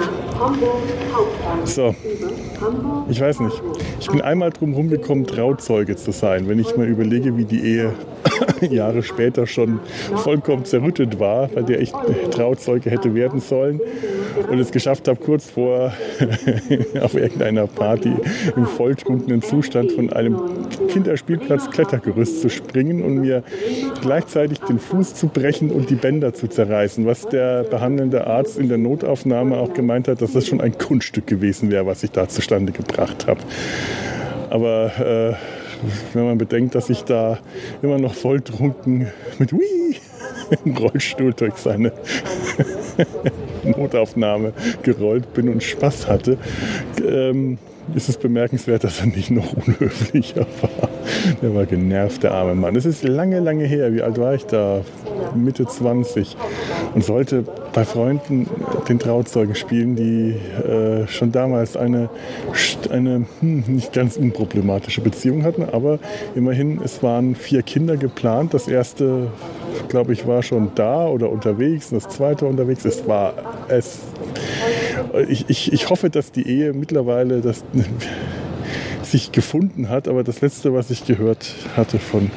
So, 1.65 1.95
ich 3.09 3.21
weiß 3.21 3.41
nicht. 3.41 3.63
Ich 4.01 4.09
bin 4.09 4.21
einmal 4.21 4.51
drum 4.51 4.75
rumgekommen, 4.75 5.27
Trauzeuge 5.27 5.97
zu 5.97 6.13
sein. 6.13 6.49
Wenn 6.49 6.59
ich 6.59 6.77
mal 6.77 6.87
überlege, 6.87 7.37
wie 7.37 7.45
die 7.45 7.61
Ehe 7.61 7.93
Jahre 8.71 9.03
später 9.03 9.47
schon 9.47 9.81
vollkommen 10.15 10.65
zerrüttet 10.65 11.19
war, 11.19 11.49
bei 11.49 11.63
der 11.63 11.81
ich 11.81 11.93
Trauzeuge 12.31 12.91
hätte 12.91 13.15
werden 13.15 13.41
sollen 13.41 13.81
und 14.50 14.59
es 14.59 14.71
geschafft 14.71 15.09
habe, 15.09 15.19
kurz 15.19 15.50
vor 15.50 15.93
auf 17.00 17.15
irgendeiner 17.15 17.67
Party 17.67 18.12
im 18.56 18.67
volltrunkenen 18.67 19.43
Zustand 19.43 19.93
von 19.93 20.12
einem 20.12 20.38
Kinderspielplatz 20.88 21.71
Klettergerüst 21.71 22.41
zu 22.41 22.49
springen 22.49 23.03
und 23.03 23.17
mir 23.17 23.43
gleichzeitig 24.03 24.61
den 24.61 24.79
Fuß 24.79 25.15
zu 25.15 25.29
brechen 25.29 25.71
und 25.71 25.91
die 25.91 25.94
Bänder 25.94 26.35
zu 26.35 26.49
zerreißen, 26.49 27.06
was 27.06 27.27
der 27.29 27.65
behandelnde 27.65 28.27
Arzt 28.27 28.59
in 28.59 28.69
der 28.69 28.79
Notaufnahme 28.79 29.56
auch 29.56 29.75
gemeint 29.75 30.09
hat, 30.09 30.23
dass 30.23 30.33
das 30.33 30.47
schon 30.47 30.61
ein 30.61 30.77
Kunststück 30.79 31.27
gewesen 31.27 31.71
wäre, 31.71 31.87
was 31.87 32.03
ich 32.03 32.11
da 32.11 32.29
zustande 32.29 32.73
gebracht 32.73 33.27
habe. 33.27 33.41
Aber 34.50 34.87
äh, 34.99 35.35
wenn 36.15 36.25
man 36.25 36.38
bedenkt, 36.38 36.75
dass 36.75 36.90
ich 36.90 37.02
da 37.05 37.38
immer 37.83 37.99
noch 37.99 38.14
volltrunken 38.14 39.09
mit 39.38 39.52
Wii 39.52 39.97
im 40.64 40.76
Rollstuhl 40.76 41.33
durch 41.35 41.57
seine 41.57 41.93
Notaufnahme 43.66 44.52
gerollt 44.82 45.32
bin 45.35 45.49
und 45.49 45.62
Spaß 45.62 46.08
hatte, 46.08 46.38
ähm, 47.06 47.58
ist 47.94 48.08
es 48.08 48.16
bemerkenswert, 48.16 48.85
dass 48.85 49.00
er 49.00 49.06
nicht 49.06 49.30
noch 49.30 49.52
unhöflicher 49.52 50.46
war. 50.61 50.88
Der 51.40 51.54
war 51.54 51.66
genervt, 51.66 52.23
der 52.23 52.32
arme 52.32 52.54
Mann. 52.54 52.75
Es 52.75 52.85
ist 52.85 53.04
lange, 53.04 53.38
lange 53.40 53.64
her. 53.64 53.94
Wie 53.94 54.02
alt 54.02 54.18
war 54.18 54.35
ich 54.35 54.44
da? 54.46 54.80
Mitte 55.35 55.66
20. 55.66 56.37
Und 56.94 57.04
sollte 57.04 57.44
bei 57.73 57.85
Freunden 57.85 58.49
den 58.88 58.99
Trauzeugen 58.99 59.54
spielen, 59.54 59.96
die 59.96 60.30
äh, 60.66 61.06
schon 61.08 61.30
damals 61.30 61.76
eine, 61.76 62.08
eine 62.90 63.26
hm, 63.40 63.64
nicht 63.66 63.92
ganz 63.92 64.16
unproblematische 64.16 65.00
Beziehung 65.00 65.44
hatten. 65.44 65.64
Aber 65.70 65.99
immerhin, 66.35 66.80
es 66.82 67.02
waren 67.02 67.35
vier 67.35 67.62
Kinder 67.62 67.96
geplant. 67.96 68.54
Das 68.54 68.66
erste, 68.66 69.28
glaube 69.88 70.12
ich, 70.12 70.26
war 70.26 70.42
schon 70.42 70.73
da 70.75 71.06
oder 71.06 71.30
unterwegs. 71.30 71.90
Das 71.90 72.09
zweite 72.09 72.47
unterwegs. 72.47 72.85
Es 72.85 73.06
war 73.06 73.35
es. 73.68 74.00
Ich, 75.28 75.49
ich, 75.49 75.73
ich 75.73 75.90
hoffe, 75.90 76.11
dass 76.11 76.33
die 76.33 76.49
Ehe 76.49 76.73
mittlerweile 76.73 77.40
das, 77.40 77.64
sich 79.02 79.33
gefunden 79.33 79.88
hat. 79.88 80.09
Aber 80.09 80.25
das 80.25 80.40
Letzte, 80.40 80.75
was 80.75 80.90
ich 80.90 81.06
gehört 81.06 81.54
hatte 81.76 81.99
von 81.99 82.30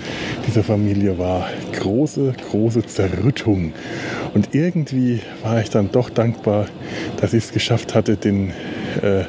dieser 0.48 0.64
Familie, 0.64 1.18
war 1.18 1.48
große, 1.74 2.34
große 2.50 2.86
Zerrüttung. 2.86 3.74
Und 4.34 4.54
irgendwie 4.54 5.22
war 5.44 5.62
ich 5.62 5.70
dann 5.70 5.92
doch 5.92 6.10
dankbar, 6.10 6.68
dass 7.20 7.34
ich 7.34 7.46
es 7.46 7.52
geschafft 7.52 7.96
hatte, 7.96 8.16
den, 8.18 8.52
äh, 9.02 9.24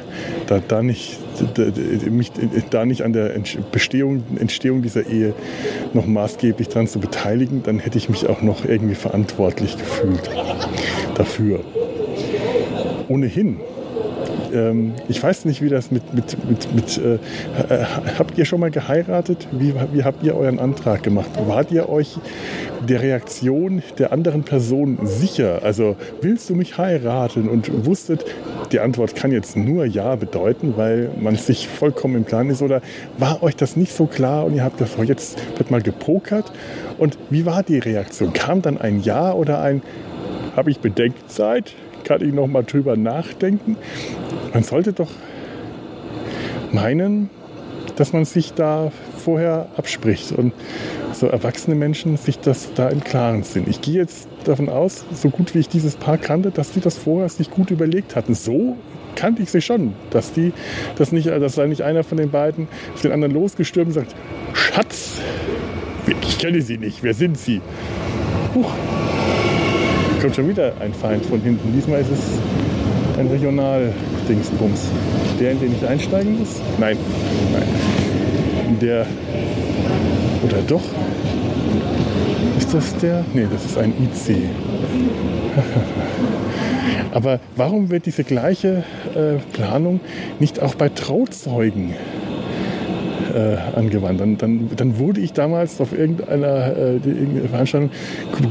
da, 0.47 0.59
da, 0.65 0.81
nicht, 0.81 1.19
mich 2.09 2.31
da 2.69 2.85
nicht 2.85 3.03
an 3.03 3.13
der 3.13 3.33
Bestehung, 3.71 4.23
Entstehung 4.39 4.81
dieser 4.81 5.07
Ehe 5.07 5.33
noch 5.93 6.05
maßgeblich 6.05 6.69
daran 6.69 6.87
zu 6.87 6.99
beteiligen. 6.99 7.63
Dann 7.63 7.79
hätte 7.79 7.97
ich 7.97 8.09
mich 8.09 8.27
auch 8.27 8.41
noch 8.41 8.65
irgendwie 8.65 8.95
verantwortlich 8.95 9.77
gefühlt 9.77 10.29
dafür. 11.15 11.59
Ohnehin 13.07 13.59
ähm, 14.53 14.93
ich 15.07 15.21
weiß 15.21 15.45
nicht, 15.45 15.61
wie 15.61 15.69
das 15.69 15.91
mit, 15.91 16.13
mit, 16.13 16.49
mit, 16.49 16.75
mit 16.75 16.97
äh, 16.97 17.15
äh, 17.15 17.85
habt 18.17 18.37
ihr 18.37 18.45
schon 18.45 18.59
mal 18.59 18.71
geheiratet? 18.71 19.47
Wie, 19.51 19.73
wie 19.93 20.03
habt 20.03 20.23
ihr 20.23 20.35
euren 20.35 20.59
Antrag 20.59 21.03
gemacht? 21.03 21.29
Wart 21.47 21.71
ihr 21.71 21.89
euch 21.89 22.17
der 22.87 23.01
Reaktion 23.01 23.83
der 23.97 24.11
anderen 24.11 24.43
Person 24.43 24.99
sicher? 25.03 25.61
Also 25.63 25.95
willst 26.21 26.49
du 26.49 26.55
mich 26.55 26.77
heiraten? 26.77 27.49
Und 27.49 27.85
wusstet, 27.85 28.25
die 28.71 28.79
Antwort 28.79 29.15
kann 29.15 29.31
jetzt 29.31 29.57
nur 29.57 29.85
Ja 29.85 30.15
bedeuten, 30.15 30.73
weil 30.77 31.09
man 31.19 31.35
sich 31.35 31.67
vollkommen 31.67 32.15
im 32.15 32.23
Plan 32.23 32.49
ist. 32.49 32.61
Oder 32.61 32.81
war 33.17 33.43
euch 33.43 33.55
das 33.55 33.75
nicht 33.75 33.93
so 33.93 34.05
klar 34.05 34.45
und 34.45 34.55
ihr 34.55 34.63
habt 34.63 34.81
das, 34.81 34.91
jetzt 35.05 35.37
wird 35.57 35.71
mal 35.71 35.81
gepokert? 35.81 36.51
Und 36.97 37.17
wie 37.29 37.45
war 37.45 37.63
die 37.63 37.79
Reaktion? 37.79 38.33
Kam 38.33 38.61
dann 38.61 38.77
ein 38.77 39.01
Ja 39.01 39.33
oder 39.33 39.61
ein, 39.61 39.81
habe 40.55 40.71
ich 40.71 40.79
Bedenkzeit? 40.79 41.73
Kann 42.03 42.21
ich 42.25 42.33
noch 42.33 42.47
mal 42.47 42.63
drüber 42.63 42.97
nachdenken? 42.97 43.77
Man 44.53 44.63
sollte 44.63 44.93
doch 44.93 45.09
meinen, 46.71 47.29
dass 47.95 48.13
man 48.13 48.25
sich 48.25 48.53
da 48.53 48.91
vorher 49.23 49.67
abspricht 49.77 50.31
und 50.31 50.53
so 51.13 51.27
erwachsene 51.27 51.75
Menschen 51.75 52.17
sich 52.17 52.39
das 52.39 52.73
da 52.73 52.89
im 52.89 53.03
Klaren 53.03 53.43
sind. 53.43 53.67
Ich 53.67 53.81
gehe 53.81 53.95
jetzt 53.95 54.27
davon 54.45 54.69
aus, 54.69 55.05
so 55.13 55.29
gut 55.29 55.53
wie 55.53 55.59
ich 55.59 55.69
dieses 55.69 55.95
Paar 55.95 56.17
kannte, 56.17 56.51
dass 56.51 56.71
die 56.71 56.79
das 56.79 56.97
vorher 56.97 57.29
sich 57.29 57.51
gut 57.51 57.69
überlegt 57.69 58.15
hatten. 58.15 58.33
So 58.33 58.77
kannte 59.15 59.43
ich 59.43 59.51
sie 59.51 59.61
schon, 59.61 59.93
dass 60.09 60.33
die, 60.33 60.53
dass 60.95 61.11
nicht, 61.11 61.27
dass 61.27 61.55
da 61.55 61.67
nicht 61.67 61.83
einer 61.83 62.03
von 62.03 62.17
den 62.17 62.31
beiden 62.31 62.67
auf 62.93 63.01
den 63.01 63.11
anderen 63.11 63.33
losgestürmt 63.33 63.89
und 63.89 63.93
sagt, 63.93 64.15
Schatz, 64.53 65.19
ich 66.07 66.37
kenne 66.39 66.61
sie 66.61 66.77
nicht, 66.77 67.03
wer 67.03 67.13
sind 67.13 67.37
sie? 67.37 67.61
Huch, 68.55 68.71
kommt 70.21 70.35
schon 70.35 70.49
wieder 70.49 70.73
ein 70.79 70.93
Feind 70.93 71.25
von 71.25 71.41
hinten. 71.41 71.73
Diesmal 71.73 72.01
ist 72.01 72.11
es 72.11 72.80
ein 73.21 73.27
Regional-Dingsbums. 73.27 74.89
Der, 75.39 75.51
in 75.51 75.59
den 75.59 75.75
ich 75.75 75.87
einsteigen 75.87 76.39
muss? 76.39 76.59
Nein, 76.79 76.97
nein. 77.53 77.67
Der, 78.81 79.05
oder 80.43 80.57
doch? 80.67 80.81
Ist 82.57 82.73
das 82.73 82.97
der? 82.97 83.23
Nee, 83.33 83.45
das 83.51 83.65
ist 83.65 83.77
ein 83.77 83.91
IC. 83.91 84.37
Aber 87.11 87.39
warum 87.55 87.91
wird 87.91 88.07
diese 88.07 88.23
gleiche 88.23 88.83
äh, 89.13 89.37
Planung 89.53 89.99
nicht 90.39 90.61
auch 90.61 90.75
bei 90.75 90.87
Trauzeugen 90.89 91.93
äh, 93.33 93.77
angewandt. 93.77 94.19
Dann, 94.19 94.37
dann, 94.37 94.69
dann, 94.75 94.99
wurde 94.99 95.21
ich 95.21 95.33
damals 95.33 95.79
auf 95.81 95.97
irgendeiner, 95.97 96.77
äh, 96.77 96.95
irgendeiner 96.95 97.49
Veranstaltung 97.49 97.91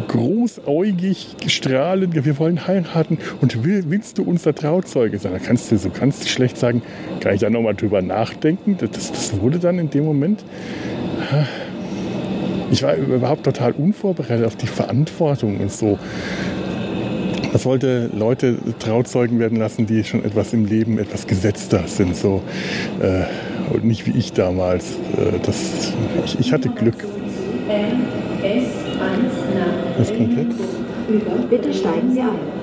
großäugig 0.08 1.36
strahlend, 1.46 2.14
wir 2.24 2.38
wollen 2.38 2.66
heiraten 2.66 3.18
und 3.40 3.64
will, 3.64 3.84
willst 3.88 4.18
du 4.18 4.22
unser 4.22 4.54
Trauzeuge 4.54 5.18
sein? 5.18 5.32
Da 5.32 5.38
kannst 5.38 5.70
du 5.70 5.78
so 5.78 5.90
kannst 5.90 6.28
schlecht 6.28 6.56
sagen, 6.56 6.82
kann 7.20 7.34
ich 7.34 7.40
da 7.40 7.50
nochmal 7.50 7.74
drüber 7.74 8.02
nachdenken? 8.02 8.76
Das, 8.78 8.90
das 8.90 9.40
wurde 9.40 9.58
dann 9.58 9.78
in 9.78 9.90
dem 9.90 10.04
Moment 10.04 10.44
ich 12.70 12.82
war 12.82 12.94
überhaupt 12.94 13.44
total 13.44 13.72
unvorbereitet 13.72 14.46
auf 14.46 14.56
die 14.56 14.66
Verantwortung 14.66 15.58
und 15.58 15.72
so. 15.72 15.98
Das 17.52 17.64
wollte 17.66 18.08
Leute 18.14 18.58
Trauzeugen 18.78 19.40
werden 19.40 19.58
lassen, 19.58 19.86
die 19.86 20.04
schon 20.04 20.24
etwas 20.24 20.52
im 20.52 20.66
Leben 20.66 20.98
etwas 20.98 21.26
gesetzter 21.26 21.82
sind. 21.86 22.16
So, 22.16 22.42
äh, 23.00 23.24
und 23.70 23.84
nicht 23.84 24.06
wie 24.06 24.18
ich 24.18 24.32
damals. 24.32 24.92
Äh, 25.16 25.38
das, 25.44 25.92
ich, 26.24 26.38
ich, 26.38 26.52
hatte 26.52 26.68
Glück. 26.68 27.04
Das 29.98 30.08
komplett? 30.08 30.48
Bitte 31.48 31.72
steigen 31.74 32.12
Sie 32.12 32.20
ein. 32.20 32.60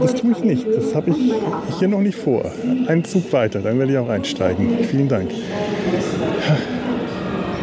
Das 0.00 0.14
tue 0.14 0.32
ich 0.32 0.44
nicht. 0.44 0.66
Das 0.76 0.94
habe 0.94 1.10
ich 1.10 1.34
hier 1.78 1.88
noch 1.88 2.00
nicht 2.00 2.18
vor. 2.18 2.44
Ein 2.86 3.04
Zug 3.04 3.32
weiter, 3.32 3.60
dann 3.60 3.78
werde 3.78 3.92
ich 3.92 3.98
auch 3.98 4.08
einsteigen. 4.08 4.78
Vielen 4.84 5.08
Dank. 5.08 5.30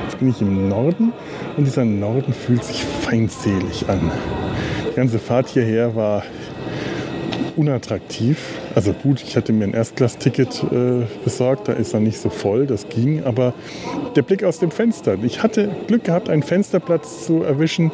Jetzt 0.04 0.20
bin 0.20 0.30
ich 0.30 0.42
im 0.42 0.70
Norden 0.70 1.14
und 1.58 1.66
dieser 1.66 1.86
Norden 1.86 2.34
fühlt 2.34 2.64
sich 2.64 2.84
feindselig 2.84 3.88
an. 3.88 4.12
Die 4.90 4.96
ganze 4.96 5.20
Fahrt 5.20 5.50
hierher 5.50 5.96
war 5.96 6.24
unattraktiv. 7.56 8.61
Also 8.74 8.94
gut, 8.94 9.22
ich 9.22 9.36
hatte 9.36 9.52
mir 9.52 9.66
ein 9.66 9.74
Erstklass-Ticket 9.74 10.64
äh, 10.72 11.06
besorgt, 11.24 11.68
da 11.68 11.74
ist 11.74 11.94
er 11.94 12.00
nicht 12.00 12.20
so 12.20 12.30
voll, 12.30 12.68
das 12.68 12.88
ging, 12.88 13.24
aber 13.24 13.54
der 14.16 14.22
Blick 14.22 14.44
aus 14.44 14.60
dem 14.60 14.72
Fenster. 14.72 15.18
Ich 15.24 15.44
hatte 15.44 15.70
Glück 15.88 16.06
gehabt, 16.06 16.30
einen 16.30 16.44
Fensterplatz 16.44 17.26
zu 17.26 17.44
erwischen, 17.44 17.92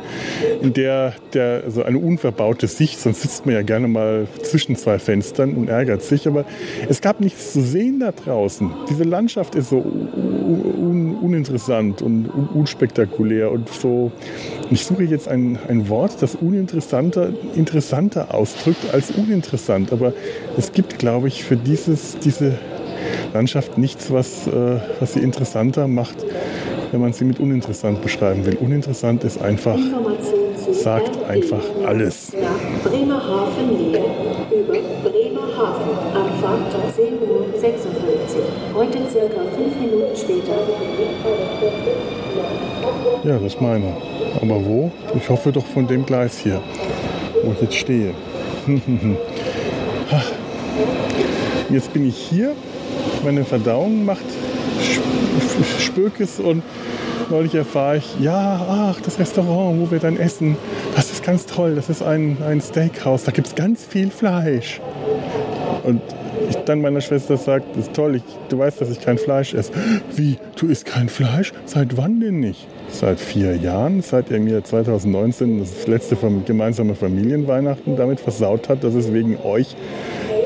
in 0.61 0.73
der, 0.73 1.13
der 1.33 1.69
so 1.69 1.83
eine 1.83 1.97
unverbaute 1.97 2.67
Sicht, 2.67 2.99
sonst 2.99 3.21
sitzt 3.21 3.45
man 3.45 3.55
ja 3.55 3.61
gerne 3.61 3.87
mal 3.87 4.27
zwischen 4.43 4.75
zwei 4.75 4.99
Fenstern 4.99 5.53
und 5.53 5.69
ärgert 5.69 6.03
sich, 6.03 6.27
aber 6.27 6.45
es 6.89 7.01
gab 7.01 7.19
nichts 7.19 7.53
zu 7.53 7.61
sehen 7.61 7.99
da 7.99 8.11
draußen. 8.11 8.71
Diese 8.89 9.03
Landschaft 9.03 9.55
ist 9.55 9.69
so 9.69 9.77
un 9.77 11.17
uninteressant 11.21 12.01
und 12.01 12.29
un 12.33 12.47
unspektakulär 12.53 13.51
und 13.51 13.69
so. 13.69 14.11
Ich 14.71 14.85
suche 14.85 15.03
jetzt 15.03 15.27
ein, 15.27 15.59
ein 15.67 15.89
Wort, 15.89 16.21
das 16.21 16.35
uninteressanter 16.35 17.31
interessanter 17.55 18.33
ausdrückt 18.33 18.93
als 18.93 19.11
uninteressant, 19.11 19.91
aber 19.91 20.13
es 20.57 20.71
gibt, 20.71 20.99
glaube 20.99 21.27
ich, 21.27 21.43
für 21.43 21.57
dieses, 21.57 22.17
diese 22.19 22.57
Landschaft 23.33 23.77
nichts, 23.77 24.11
was, 24.11 24.47
äh, 24.47 24.79
was 24.99 25.13
sie 25.13 25.19
interessanter 25.19 25.87
macht, 25.87 26.25
wenn 26.91 27.01
man 27.01 27.13
sie 27.13 27.25
mit 27.25 27.39
uninteressant 27.39 28.01
beschreiben 28.01 28.45
will. 28.45 28.55
Uninteressant 28.55 29.23
ist 29.23 29.41
einfach, 29.41 29.77
sagt 30.71 31.23
einfach 31.29 31.61
alles. 31.85 32.33
Nach 32.33 32.89
Bremerhaven 32.89 33.67
Nähe 33.77 34.03
über 34.51 34.73
Bremerhaven. 35.03 35.91
Abfahrt 36.13 36.73
10.56 36.97 37.21
Uhr. 37.21 37.45
Heute 38.75 38.99
circa 39.09 39.41
fünf 39.55 39.75
Minuten 39.79 40.15
später. 40.15 40.55
Ja, 43.23 43.37
das 43.39 43.59
meine. 43.59 43.95
Aber 44.41 44.65
wo? 44.65 44.91
Ich 45.15 45.29
hoffe 45.29 45.51
doch 45.51 45.65
von 45.65 45.87
dem 45.87 46.05
Gleis 46.05 46.37
hier, 46.37 46.61
wo 47.43 47.51
ich 47.53 47.61
jetzt 47.61 47.75
stehe. 47.75 48.13
Jetzt 51.69 51.91
bin 51.91 52.07
ich 52.07 52.15
hier 52.15 52.55
meine 53.23 53.43
Verdauung 53.43 54.05
macht 54.05 54.23
Spökes 55.79 56.39
und 56.39 56.63
neulich 57.29 57.55
erfahre 57.55 57.97
ich, 57.97 58.19
ja, 58.19 58.65
ach, 58.69 59.01
das 59.01 59.19
Restaurant, 59.19 59.79
wo 59.79 59.91
wir 59.91 59.99
dann 59.99 60.17
essen, 60.17 60.57
das 60.95 61.11
ist 61.11 61.23
ganz 61.23 61.45
toll, 61.45 61.75
das 61.75 61.89
ist 61.89 62.01
ein, 62.01 62.37
ein 62.45 62.61
Steakhouse, 62.61 63.23
da 63.23 63.31
gibt 63.31 63.47
es 63.47 63.55
ganz 63.55 63.85
viel 63.85 64.09
Fleisch. 64.09 64.81
Und 65.83 66.01
ich 66.49 66.55
dann 66.57 66.81
meiner 66.81 67.01
Schwester 67.01 67.37
sagt, 67.37 67.75
das 67.75 67.87
ist 67.87 67.93
toll, 67.93 68.15
ich, 68.17 68.23
du 68.49 68.59
weißt, 68.59 68.79
dass 68.81 68.89
ich 68.89 68.99
kein 68.99 69.17
Fleisch 69.17 69.53
esse. 69.53 69.71
Wie, 70.15 70.37
du 70.55 70.67
isst 70.67 70.85
kein 70.85 71.09
Fleisch? 71.09 71.53
Seit 71.65 71.97
wann 71.97 72.19
denn 72.19 72.39
nicht? 72.39 72.67
Seit 72.89 73.19
vier 73.19 73.55
Jahren, 73.55 74.01
seit 74.01 74.31
er 74.31 74.39
mir 74.39 74.63
2019 74.63 75.59
das 75.59 75.87
letzte 75.87 76.17
gemeinsame 76.45 76.95
Familienweihnachten 76.95 77.97
damit 77.97 78.19
versaut 78.19 78.69
hat, 78.69 78.83
dass 78.83 78.93
es 78.93 79.13
wegen 79.13 79.37
euch 79.43 79.75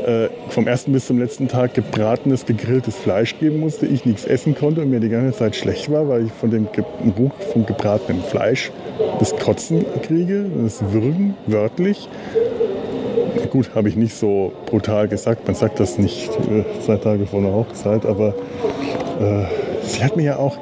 äh, 0.05 0.29
vom 0.49 0.67
ersten 0.67 0.91
bis 0.91 1.07
zum 1.07 1.19
letzten 1.19 1.47
Tag 1.47 1.73
gebratenes, 1.73 2.45
gegrilltes 2.45 2.95
Fleisch 2.95 3.37
geben 3.39 3.59
musste, 3.59 3.85
ich 3.85 4.05
nichts 4.05 4.25
essen 4.25 4.55
konnte 4.55 4.81
und 4.81 4.89
mir 4.89 4.99
die 4.99 5.09
ganze 5.09 5.37
Zeit 5.37 5.55
schlecht 5.55 5.91
war, 5.91 6.07
weil 6.07 6.25
ich 6.25 6.31
von 6.31 6.51
dem 6.51 6.67
Geruch 6.71 7.31
vom 7.53 7.65
gebratenen 7.65 8.23
Fleisch 8.23 8.71
das 9.19 9.35
Kotzen 9.35 9.85
kriege, 10.01 10.45
das 10.63 10.81
Würgen, 10.91 11.35
wörtlich. 11.45 12.09
Gut, 13.49 13.71
habe 13.75 13.89
ich 13.89 13.95
nicht 13.95 14.15
so 14.15 14.51
brutal 14.65 15.07
gesagt, 15.07 15.45
man 15.45 15.55
sagt 15.55 15.79
das 15.79 15.97
nicht 15.97 16.29
äh, 16.49 16.63
zwei 16.83 16.97
Tage 16.97 17.25
vor 17.25 17.39
einer 17.39 17.53
Hochzeit, 17.53 18.05
aber 18.05 18.33
äh, 19.19 19.45
sie 19.83 20.03
hat 20.03 20.15
mir 20.15 20.23
ja 20.23 20.37
auch 20.37 20.57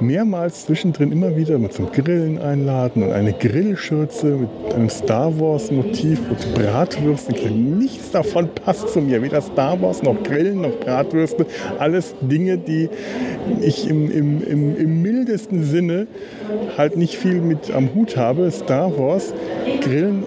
mehrmals 0.00 0.66
zwischendrin 0.66 1.12
immer 1.12 1.36
wieder 1.36 1.58
zum 1.70 1.90
Grillen 1.92 2.38
einladen 2.38 3.02
und 3.02 3.12
eine 3.12 3.32
Grillschürze 3.32 4.26
mit 4.26 4.74
einem 4.74 4.88
Star 4.88 5.38
Wars 5.38 5.70
Motiv 5.70 6.20
und 6.30 6.54
Bratwürsten. 6.54 7.78
Nichts 7.78 8.10
davon 8.10 8.48
passt 8.54 8.90
zu 8.90 9.00
mir. 9.00 9.22
Weder 9.22 9.40
Star 9.40 9.80
Wars 9.80 10.02
noch 10.02 10.22
Grillen 10.22 10.60
noch 10.62 10.78
Bratwürste. 10.80 11.46
Alles 11.78 12.14
Dinge, 12.20 12.58
die 12.58 12.88
ich 13.60 13.88
im, 13.88 14.10
im, 14.10 14.42
im, 14.42 14.76
im 14.76 15.02
mildesten 15.02 15.64
Sinne 15.64 16.06
halt 16.76 16.96
nicht 16.96 17.16
viel 17.16 17.40
mit 17.40 17.74
am 17.74 17.94
Hut 17.94 18.16
habe. 18.16 18.50
Star 18.50 18.96
Wars, 18.98 19.34
Grillen. 19.80 20.24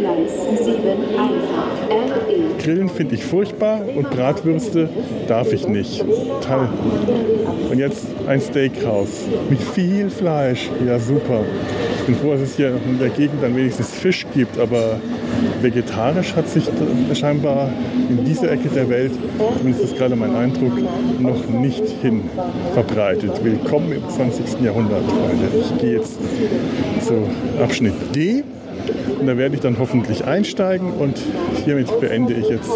Gleis 0.00 0.64
7, 0.64 0.74
Einfahrt. 1.16 2.11
Grillen 2.62 2.88
finde 2.88 3.16
ich 3.16 3.24
furchtbar 3.24 3.80
und 3.96 4.08
Bratwürste 4.10 4.88
darf 5.26 5.52
ich 5.52 5.66
nicht. 5.66 6.00
Toll. 6.00 6.68
Und 7.70 7.78
jetzt 7.78 8.06
ein 8.28 8.40
Steakhouse 8.40 9.26
mit 9.50 9.60
viel 9.60 10.10
Fleisch. 10.10 10.70
Ja, 10.86 10.98
super. 10.98 11.40
Ich 11.98 12.06
bin 12.06 12.14
froh, 12.16 12.32
dass 12.32 12.42
es 12.42 12.56
hier 12.56 12.72
in 12.88 12.98
der 12.98 13.08
Gegend 13.08 13.42
dann 13.42 13.56
wenigstens 13.56 13.90
Fisch 13.90 14.26
gibt, 14.34 14.58
aber 14.58 15.00
vegetarisch 15.60 16.34
hat 16.34 16.48
sich 16.48 16.68
scheinbar 17.14 17.70
in 18.08 18.24
dieser 18.24 18.50
Ecke 18.50 18.68
der 18.68 18.88
Welt, 18.88 19.12
zumindest 19.58 19.84
ist 19.84 19.96
gerade 19.96 20.16
mein 20.16 20.34
Eindruck, 20.34 20.72
noch 21.20 21.48
nicht 21.48 21.84
hin 22.02 22.22
verbreitet. 22.74 23.32
Willkommen 23.42 23.92
im 23.92 24.08
20. 24.08 24.60
Jahrhundert, 24.62 25.04
Freunde. 25.04 25.48
Ich 25.60 25.78
gehe 25.80 25.98
jetzt 25.98 26.18
zu 27.06 27.14
Abschnitt 27.62 27.94
D. 28.14 28.44
Und 29.22 29.28
da 29.28 29.38
werde 29.38 29.54
ich 29.54 29.60
dann 29.60 29.78
hoffentlich 29.78 30.24
einsteigen 30.24 30.90
und 30.94 31.16
hiermit 31.64 32.00
beende 32.00 32.34
ich 32.34 32.48
jetzt 32.48 32.68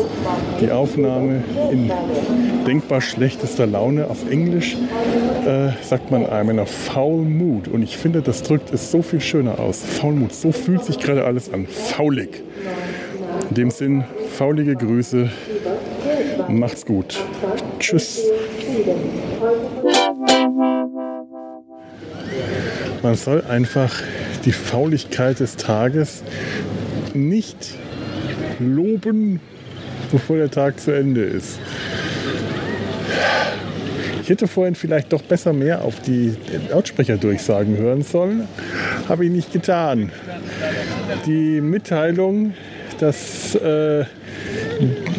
die 0.60 0.70
Aufnahme 0.70 1.42
in 1.72 1.90
denkbar 2.64 3.00
schlechtester 3.00 3.66
Laune. 3.66 4.08
Auf 4.08 4.30
Englisch 4.30 4.76
äh, 5.44 5.70
sagt 5.82 6.12
man 6.12 6.24
I'm 6.24 6.48
in 6.48 6.60
a 6.60 6.64
foul 6.64 7.22
mood 7.22 7.66
und 7.66 7.82
ich 7.82 7.96
finde, 7.96 8.22
das 8.22 8.44
drückt 8.44 8.72
es 8.72 8.92
so 8.92 9.02
viel 9.02 9.20
schöner 9.20 9.58
aus. 9.58 9.82
Foul 9.84 10.12
mood, 10.12 10.32
so 10.32 10.52
fühlt 10.52 10.84
sich 10.84 11.00
gerade 11.00 11.24
alles 11.24 11.52
an. 11.52 11.66
Faulig. 11.66 12.44
In 13.48 13.56
dem 13.56 13.70
Sinn, 13.72 14.04
faulige 14.30 14.76
Grüße 14.76 15.28
Macht's 16.48 16.86
gut. 16.86 17.18
Tschüss. 17.80 18.22
Man 23.02 23.14
soll 23.16 23.42
einfach 23.48 23.92
die 24.46 24.52
Fauligkeit 24.52 25.40
des 25.40 25.56
Tages 25.56 26.22
nicht 27.12 27.74
loben, 28.60 29.40
bevor 30.10 30.36
der 30.36 30.50
Tag 30.50 30.80
zu 30.80 30.92
Ende 30.92 31.22
ist. 31.22 31.58
Ich 34.22 34.30
hätte 34.30 34.48
vorhin 34.48 34.74
vielleicht 34.74 35.12
doch 35.12 35.22
besser 35.22 35.52
mehr 35.52 35.82
auf 35.82 36.00
die 36.00 36.34
Lautsprecherdurchsagen 36.70 37.76
hören 37.76 38.02
sollen. 38.02 38.48
Habe 39.08 39.24
ich 39.26 39.30
nicht 39.30 39.52
getan. 39.52 40.10
Die 41.26 41.60
Mitteilung, 41.60 42.54
dass 42.98 43.54
äh, 43.54 44.04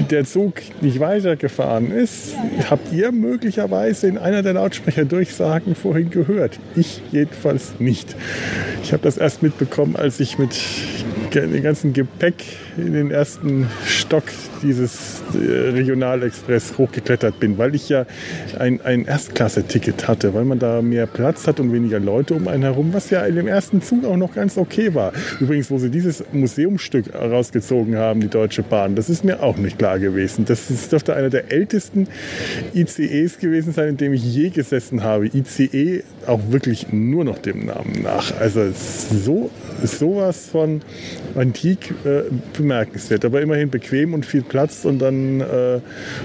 der 0.09 0.25
Zug 0.25 0.55
nicht 0.81 0.99
weitergefahren 0.99 1.91
ist, 1.91 2.35
habt 2.69 2.91
ihr 2.91 3.11
möglicherweise 3.11 4.07
in 4.07 4.17
einer 4.17 4.43
der 4.43 4.53
Lautsprecherdurchsagen 4.53 5.75
vorhin 5.75 6.09
gehört. 6.09 6.59
Ich 6.75 7.01
jedenfalls 7.11 7.79
nicht. 7.79 8.15
Ich 8.87 8.93
habe 8.93 9.03
das 9.03 9.17
erst 9.17 9.43
mitbekommen, 9.43 9.97
als 9.97 10.17
ich 10.21 10.39
mit 10.39 10.57
dem 11.33 11.63
ganzen 11.63 11.93
Gepäck 11.93 12.35
in 12.77 12.93
den 12.93 13.11
ersten 13.11 13.67
Stock 13.85 14.23
dieses 14.61 15.21
äh, 15.33 15.69
Regionalexpress 15.69 16.77
hochgeklettert 16.77 17.39
bin, 17.39 17.57
weil 17.57 17.75
ich 17.75 17.89
ja 17.89 18.05
ein, 18.57 18.81
ein 18.81 19.05
Erstklasse-Ticket 19.05 20.07
hatte, 20.07 20.33
weil 20.33 20.45
man 20.45 20.59
da 20.59 20.81
mehr 20.81 21.05
Platz 21.05 21.47
hat 21.47 21.59
und 21.59 21.71
weniger 21.71 21.99
Leute 21.99 22.33
um 22.33 22.47
einen 22.47 22.63
herum, 22.63 22.93
was 22.93 23.09
ja 23.09 23.21
in 23.25 23.35
dem 23.35 23.47
ersten 23.47 23.81
Zug 23.81 24.05
auch 24.05 24.17
noch 24.17 24.33
ganz 24.33 24.57
okay 24.57 24.93
war. 24.93 25.13
Übrigens, 25.39 25.69
wo 25.69 25.77
sie 25.77 25.89
dieses 25.89 26.23
Museumstück 26.31 27.13
rausgezogen 27.13 27.97
haben, 27.97 28.21
die 28.21 28.29
Deutsche 28.29 28.63
Bahn, 28.63 28.95
das 28.95 29.09
ist 29.09 29.23
mir 29.23 29.43
auch 29.43 29.57
nicht 29.57 29.77
klar 29.77 29.99
gewesen. 29.99 30.45
Das 30.45 30.69
ist, 30.69 30.91
dürfte 30.91 31.15
einer 31.15 31.29
der 31.29 31.51
ältesten 31.51 32.07
ICEs 32.73 33.39
gewesen 33.39 33.73
sein, 33.73 33.89
in 33.89 33.97
dem 33.97 34.13
ich 34.13 34.23
je 34.23 34.49
gesessen 34.49 35.03
habe. 35.03 35.27
ICE 35.27 36.03
auch 36.25 36.41
wirklich 36.49 36.91
nur 36.91 37.23
noch 37.23 37.39
dem 37.39 37.65
Namen 37.65 38.01
nach. 38.03 38.39
Also 38.39 38.71
so 38.71 39.49
sowas 39.83 40.47
von 40.51 40.81
antik 41.35 41.93
äh, 42.05 42.23
bemerkenswert, 42.55 43.25
aber 43.25 43.41
immerhin 43.41 43.69
bequem 43.69 44.13
und 44.13 44.25
viel 44.25 44.41
Platz 44.41 44.85
und 44.85 44.99
dann 44.99 45.41
äh, 45.41 45.79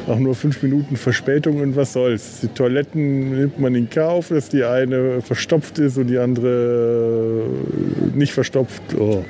auch 0.06 0.18
nur 0.18 0.34
fünf 0.34 0.62
Minuten 0.62 0.96
Verspätung 0.96 1.60
und 1.60 1.76
was 1.76 1.92
soll's. 1.92 2.40
Die 2.42 2.48
Toiletten 2.48 3.36
nimmt 3.36 3.60
man 3.60 3.74
in 3.74 3.90
Kauf, 3.90 4.28
dass 4.28 4.48
die 4.48 4.64
eine 4.64 5.20
verstopft 5.20 5.78
ist 5.78 5.98
und 5.98 6.06
die 6.08 6.18
andere 6.18 7.44
äh, 7.44 8.16
nicht 8.16 8.32
verstopft. 8.32 8.82
Oh. 8.98 9.24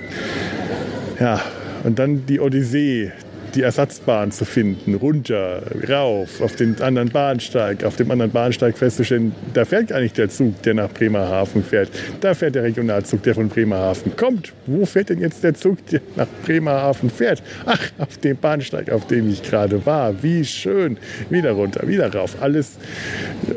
Ja, 1.20 1.40
und 1.84 1.98
dann 1.98 2.26
die 2.26 2.40
Odyssee, 2.40 3.12
die 3.54 3.62
Ersatzbahn 3.62 4.32
zu 4.32 4.44
finden, 4.44 4.94
runter, 4.94 5.62
rauf, 5.88 6.40
auf 6.40 6.56
den 6.56 6.80
anderen 6.80 7.10
Bahnsteig, 7.10 7.84
auf 7.84 7.96
dem 7.96 8.10
anderen 8.10 8.30
Bahnsteig 8.30 8.76
festzustellen, 8.78 9.34
da 9.54 9.64
fährt 9.64 9.88
gar 9.88 10.00
nicht 10.00 10.16
der 10.18 10.28
Zug, 10.28 10.60
der 10.62 10.74
nach 10.74 10.90
Bremerhaven 10.90 11.62
fährt. 11.62 11.90
Da 12.20 12.34
fährt 12.34 12.54
der 12.54 12.62
Regionalzug, 12.64 13.22
der 13.22 13.34
von 13.34 13.48
Bremerhaven 13.48 14.16
kommt. 14.16 14.52
Wo 14.66 14.86
fährt 14.86 15.10
denn 15.10 15.20
jetzt 15.20 15.44
der 15.44 15.54
Zug, 15.54 15.84
der 15.86 16.00
nach 16.16 16.28
Bremerhaven 16.44 17.10
fährt? 17.10 17.42
Ach, 17.66 17.80
auf 17.98 18.16
dem 18.18 18.36
Bahnsteig, 18.36 18.90
auf 18.90 19.06
dem 19.06 19.30
ich 19.30 19.42
gerade 19.42 19.84
war. 19.84 20.22
Wie 20.22 20.44
schön. 20.44 20.98
Wieder 21.30 21.52
runter, 21.52 21.86
wieder 21.86 22.12
rauf. 22.12 22.36
Alles 22.40 22.78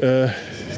äh, 0.01 0.27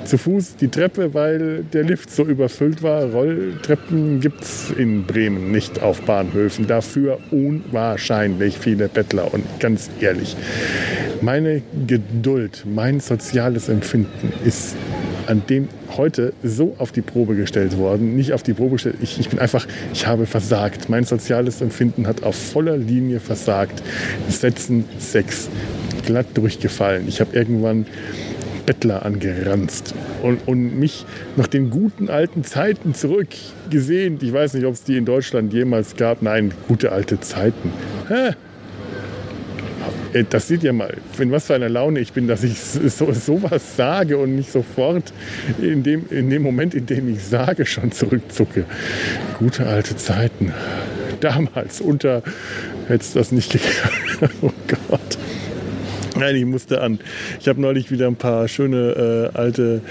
zu 0.06 0.18
Fuß 0.18 0.58
die 0.58 0.68
Treppe, 0.68 1.14
weil 1.14 1.64
der 1.74 1.84
Lift 1.84 2.12
so 2.12 2.24
überfüllt 2.24 2.84
war. 2.84 3.06
Rolltreppen 3.06 4.20
gibt 4.20 4.44
es 4.44 4.72
in 4.72 5.04
Bremen 5.04 5.52
nicht 5.52 5.82
auf 5.82 6.02
Bahnhöfen. 6.02 6.68
Dafür 6.68 7.20
unwahrscheinlich 7.32 8.58
viele 8.58 8.88
Bettler. 8.88 9.34
Und 9.34 9.46
ganz 9.60 9.90
ehrlich, 10.00 10.36
meine 11.22 11.62
Geduld, 11.88 12.66
mein 12.66 13.00
soziales 13.00 13.70
Empfinden 13.70 14.34
ist 14.46 14.76
an 15.28 15.44
dem 15.50 15.68
heute 15.96 16.34
so 16.44 16.76
auf 16.78 16.92
die 16.92 17.02
Probe 17.02 17.36
gestellt 17.36 17.78
worden. 17.78 18.16
Nicht 18.16 18.34
auf 18.34 18.44
die 18.44 18.54
Probe 18.54 18.74
gestellt, 18.74 18.98
ich, 19.02 19.20
ich 19.20 19.30
bin 19.30 19.40
einfach, 19.40 19.68
ich 19.94 20.08
habe 20.08 20.26
versagt. 20.26 20.90
Mein 20.90 21.04
soziales 21.04 21.62
Empfinden 21.62 22.08
hat 22.08 22.24
auf 22.24 22.36
voller 22.36 22.78
Linie 22.78 23.20
versagt. 23.20 23.82
Sätzen 24.30 24.86
sechs 25.00 25.50
glatt 26.06 26.28
durchgefallen. 26.36 27.08
Ich 27.08 27.20
habe 27.20 27.36
irgendwann 27.36 27.86
Bettler 28.68 29.06
angeranzt 29.06 29.96
und, 30.22 30.48
und 30.48 30.78
mich 30.78 31.06
nach 31.38 31.48
den 31.48 31.72
guten 31.72 32.10
alten 32.10 32.44
Zeiten 32.44 32.94
zurückgesehnt. 32.94 34.22
Ich 34.22 34.34
weiß 34.34 34.54
nicht, 34.54 34.66
ob 34.66 34.74
es 34.74 34.84
die 34.84 34.98
in 34.98 35.06
Deutschland 35.06 35.54
jemals 35.54 35.96
gab. 35.96 36.22
Nein, 36.22 36.54
gute 36.68 36.92
alte 36.92 37.20
Zeiten. 37.20 37.72
Hä? 38.10 38.36
Äh, 40.14 40.26
das 40.30 40.48
sieht 40.48 40.64
ja 40.64 40.74
mal, 40.74 40.96
in 41.18 41.32
was 41.32 41.48
für 41.48 41.56
einer 41.56 41.70
Laune 41.70 42.00
ich 42.02 42.12
bin, 42.14 42.28
dass 42.28 42.44
ich 42.44 42.60
so, 42.60 43.12
sowas 43.14 43.78
sage 43.78 44.18
und 44.18 44.36
nicht 44.36 44.52
sofort 44.52 45.14
in 45.62 45.84
dem, 45.84 46.06
in 46.10 46.30
dem 46.30 46.44
Moment, 46.44 46.76
in 46.76 46.86
dem 46.86 47.10
ich 47.10 47.24
sage, 47.24 47.66
schon 47.66 47.92
zurückzucke. 47.92 48.66
Gute 49.40 49.66
alte 49.66 49.96
Zeiten. 49.96 50.54
Damals 51.22 51.82
unter 51.82 52.22
hätte 52.88 53.02
es 53.02 53.14
das 53.14 53.32
nicht 53.32 53.52
gegeben. 54.20 54.34
Oh. 54.42 54.52
Nein, 56.20 56.36
ich 56.36 56.46
musste 56.46 56.82
an. 56.82 57.00
Ich 57.40 57.48
habe 57.48 57.62
neulich 57.62 57.92
wieder 57.92 58.08
ein 58.08 58.16
paar 58.16 58.48
schöne 58.48 59.32
äh, 59.34 59.38
alte. 59.38 59.82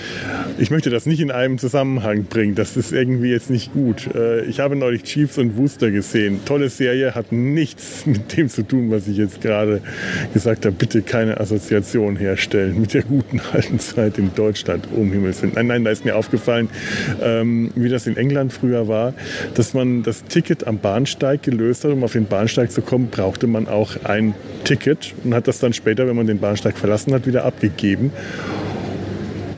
Ich 0.58 0.70
möchte 0.70 0.90
das 0.90 1.06
nicht 1.06 1.20
in 1.20 1.30
einem 1.30 1.58
Zusammenhang 1.58 2.24
bringen. 2.24 2.54
Das 2.54 2.76
ist 2.76 2.92
irgendwie 2.92 3.30
jetzt 3.30 3.50
nicht 3.50 3.72
gut. 3.72 4.08
Äh, 4.14 4.44
ich 4.46 4.58
habe 4.58 4.74
neulich 4.74 5.04
Chiefs 5.04 5.38
und 5.38 5.56
Wooster 5.56 5.90
gesehen. 5.90 6.40
Tolle 6.44 6.68
Serie, 6.68 7.14
hat 7.14 7.30
nichts 7.30 8.04
mit 8.06 8.36
dem 8.36 8.48
zu 8.48 8.62
tun, 8.62 8.90
was 8.90 9.06
ich 9.06 9.16
jetzt 9.16 9.40
gerade 9.40 9.80
gesagt 10.34 10.66
habe. 10.66 10.74
Bitte 10.74 11.02
keine 11.02 11.38
Assoziation 11.38 12.16
herstellen 12.16 12.80
mit 12.80 12.94
der 12.94 13.02
guten 13.02 13.40
alten 13.52 13.78
Zeit 13.78 14.18
in 14.18 14.34
Deutschland. 14.34 14.88
Um 14.94 15.12
Himmels 15.12 15.42
Willen. 15.42 15.52
Nein, 15.54 15.68
nein, 15.68 15.84
da 15.84 15.90
ist 15.90 16.04
mir 16.04 16.16
aufgefallen, 16.16 16.68
ähm, 17.22 17.70
wie 17.76 17.88
das 17.88 18.06
in 18.06 18.16
England 18.16 18.52
früher 18.52 18.88
war, 18.88 19.14
dass 19.54 19.74
man 19.74 20.02
das 20.02 20.24
Ticket 20.24 20.66
am 20.66 20.78
Bahnsteig 20.78 21.42
gelöst 21.42 21.84
hat. 21.84 21.92
Um 21.92 22.02
auf 22.02 22.12
den 22.12 22.26
Bahnsteig 22.26 22.72
zu 22.72 22.82
kommen, 22.82 23.08
brauchte 23.10 23.46
man 23.46 23.68
auch 23.68 24.04
ein 24.04 24.34
Ticket 24.64 25.14
und 25.22 25.34
hat 25.34 25.46
das 25.46 25.60
dann 25.60 25.72
später, 25.72 26.06
wenn 26.06 26.16
wenn 26.16 26.24
man 26.24 26.26
den 26.26 26.38
Bahnsteig 26.38 26.78
verlassen 26.78 27.12
hat, 27.12 27.26
wieder 27.26 27.44
abgegeben. 27.44 28.10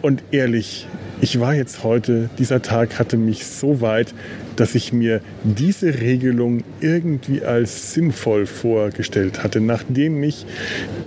Und 0.01 0.23
ehrlich, 0.31 0.87
ich 1.21 1.41
war 1.41 1.55
jetzt 1.55 1.83
heute, 1.83 2.31
dieser 2.39 2.63
Tag 2.63 2.99
hatte 2.99 3.17
mich 3.17 3.45
so 3.47 3.81
weit, 3.81 4.15
dass 4.55 4.75
ich 4.75 4.93
mir 4.93 5.21
diese 5.43 6.01
Regelung 6.01 6.63
irgendwie 6.81 7.43
als 7.43 7.93
sinnvoll 7.95 8.47
vorgestellt 8.47 9.43
hatte, 9.43 9.61
nachdem 9.61 10.21
mich 10.21 10.47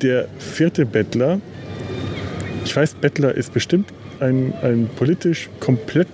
der 0.01 0.27
vierte 0.39 0.86
Bettler, 0.86 1.39
ich 2.65 2.75
weiß, 2.75 2.95
Bettler 2.95 3.34
ist 3.34 3.54
bestimmt 3.54 3.88
ein, 4.19 4.54
ein 4.62 4.89
politisch 4.95 5.49
komplett 5.60 6.10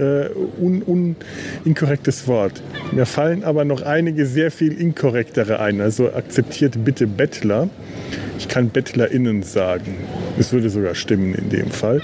äh, 0.00 0.30
un, 0.58 0.82
un, 0.82 1.16
Wort. 2.26 2.62
Mir 2.92 3.06
fallen 3.06 3.44
aber 3.44 3.64
noch 3.64 3.82
einige 3.82 4.26
sehr 4.26 4.50
viel 4.50 4.72
inkorrektere 4.72 5.60
ein. 5.60 5.80
Also 5.80 6.12
akzeptiert 6.12 6.84
bitte 6.84 7.06
Bettler. 7.06 7.68
Ich 8.38 8.48
kann 8.48 8.70
BettlerInnen 8.70 9.42
sagen. 9.42 9.96
Es 10.38 10.52
würde 10.52 10.70
sogar 10.70 10.94
stimmen 10.94 11.34
in 11.34 11.50
dem 11.50 11.70
Fall. 11.70 12.00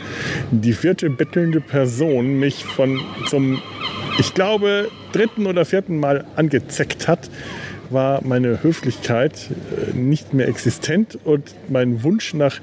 Die 0.50 0.74
vierte 0.74 1.08
bettelnde 1.10 1.60
Person 1.60 2.38
mich 2.38 2.64
von 2.64 3.00
zum, 3.26 3.60
ich 4.18 4.34
glaube, 4.34 4.88
dritten 5.12 5.46
oder 5.46 5.64
vierten 5.64 5.98
Mal 5.98 6.24
angezeckt 6.36 7.08
hat, 7.08 7.30
war 7.90 8.20
meine 8.24 8.62
Höflichkeit 8.62 9.50
äh, 9.50 9.96
nicht 9.96 10.34
mehr 10.34 10.48
existent 10.48 11.18
und 11.24 11.54
mein 11.68 12.02
Wunsch 12.02 12.34
nach 12.34 12.60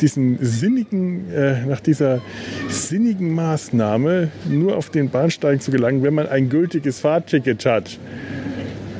diesem 0.00 0.38
sinnigen, 0.40 1.32
äh, 1.32 1.64
nach 1.66 1.80
dieser 1.80 2.20
sinnigen 2.68 3.34
Maßnahme, 3.34 4.28
nur 4.48 4.76
auf 4.76 4.90
den 4.90 5.10
Bahnsteig 5.10 5.62
zu 5.62 5.70
gelangen, 5.70 6.02
wenn 6.02 6.14
man 6.14 6.28
ein 6.28 6.48
gültiges 6.48 7.00
Fahrticket 7.00 7.66
hat, 7.66 7.98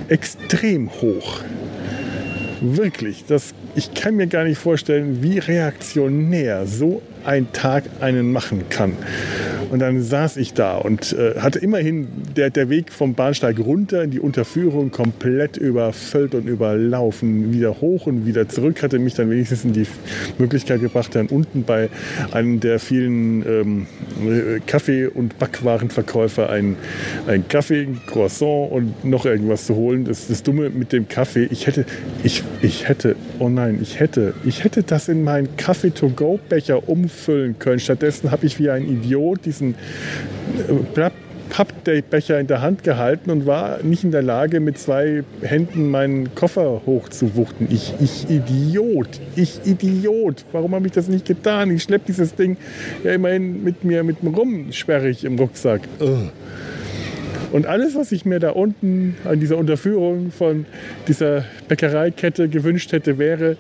extrem 0.08 0.90
hoch. 0.90 1.40
Wirklich, 2.60 3.24
das, 3.26 3.54
ich 3.74 3.94
kann 3.94 4.16
mir 4.16 4.26
gar 4.26 4.44
nicht 4.44 4.58
vorstellen, 4.58 5.22
wie 5.22 5.38
reaktionär 5.38 6.66
so 6.66 7.02
ein 7.24 7.52
Tag 7.52 7.84
einen 8.00 8.32
machen 8.32 8.64
kann. 8.68 8.92
Und 9.70 9.80
dann 9.80 10.00
saß 10.02 10.36
ich 10.36 10.54
da 10.54 10.76
und 10.76 11.12
äh, 11.14 11.40
hatte 11.40 11.58
immerhin 11.58 12.06
der, 12.36 12.50
der 12.50 12.68
Weg 12.68 12.92
vom 12.92 13.14
Bahnsteig 13.14 13.58
runter 13.58 14.04
in 14.04 14.12
die 14.12 14.20
Unterführung 14.20 14.90
komplett 14.90 15.56
überfüllt 15.56 16.34
und 16.34 16.46
überlaufen. 16.46 17.52
Wieder 17.52 17.80
hoch 17.80 18.06
und 18.06 18.24
wieder 18.24 18.48
zurück 18.48 18.82
hatte 18.84 18.98
mich 18.98 19.14
dann 19.14 19.30
wenigstens 19.30 19.64
in 19.64 19.72
die 19.72 19.86
Möglichkeit 20.38 20.80
gebracht, 20.80 21.14
dann 21.16 21.26
unten 21.26 21.64
bei 21.64 21.88
einem 22.30 22.60
der 22.60 22.78
vielen 22.78 23.44
ähm, 23.46 23.86
Kaffee- 24.66 25.06
und 25.06 25.38
Backwarenverkäufer 25.38 26.50
ein, 26.50 26.76
ein 27.26 27.48
Kaffee, 27.48 27.82
ein 27.82 28.00
Croissant 28.06 28.70
und 28.70 29.04
noch 29.04 29.26
irgendwas 29.26 29.66
zu 29.66 29.74
holen. 29.74 30.04
Das, 30.04 30.28
das 30.28 30.42
Dumme 30.42 30.70
mit 30.70 30.92
dem 30.92 31.08
Kaffee, 31.08 31.48
ich 31.50 31.66
hätte, 31.66 31.84
ich, 32.22 32.44
ich 32.62 32.88
hätte, 32.88 33.16
oh 33.38 33.48
nein, 33.48 33.78
ich 33.82 33.98
hätte, 33.98 34.34
ich 34.44 34.62
hätte 34.64 34.82
das 34.82 35.08
in 35.08 35.24
meinen 35.24 35.56
Kaffee-to-go-Becher 35.56 36.88
umfüllen 37.14 37.58
können. 37.58 37.78
Stattdessen 37.78 38.30
habe 38.30 38.46
ich 38.46 38.58
wie 38.58 38.70
ein 38.70 38.84
Idiot 38.84 39.44
diesen 39.44 39.74
äh, 40.68 41.10
Pappbecher 41.50 42.40
in 42.40 42.46
der 42.48 42.62
Hand 42.62 42.82
gehalten 42.82 43.30
und 43.30 43.46
war 43.46 43.82
nicht 43.82 44.02
in 44.02 44.10
der 44.10 44.22
Lage, 44.22 44.58
mit 44.60 44.78
zwei 44.78 45.22
Händen 45.40 45.90
meinen 45.90 46.34
Koffer 46.34 46.82
hochzuwuchten. 46.84 47.68
Ich, 47.70 47.94
ich 48.00 48.28
Idiot, 48.28 49.20
ich 49.36 49.60
Idiot. 49.64 50.44
Warum 50.52 50.74
habe 50.74 50.86
ich 50.86 50.92
das 50.92 51.08
nicht 51.08 51.26
getan? 51.26 51.70
Ich 51.70 51.84
schleppe 51.84 52.06
dieses 52.08 52.34
Ding 52.34 52.56
ja 53.04 53.12
immerhin 53.12 53.62
mit 53.62 53.84
mir 53.84 54.02
mit 54.02 54.16
rum, 54.24 54.72
sperrig 54.72 55.24
im 55.24 55.38
Rucksack. 55.38 55.82
Ugh. 56.00 56.30
Und 57.52 57.66
alles, 57.66 57.94
was 57.94 58.10
ich 58.10 58.24
mir 58.24 58.40
da 58.40 58.50
unten 58.50 59.14
an 59.24 59.38
dieser 59.38 59.56
Unterführung 59.56 60.32
von 60.32 60.66
dieser 61.06 61.44
Bäckereikette 61.68 62.48
gewünscht 62.48 62.90
hätte, 62.90 63.16
wäre 63.18 63.56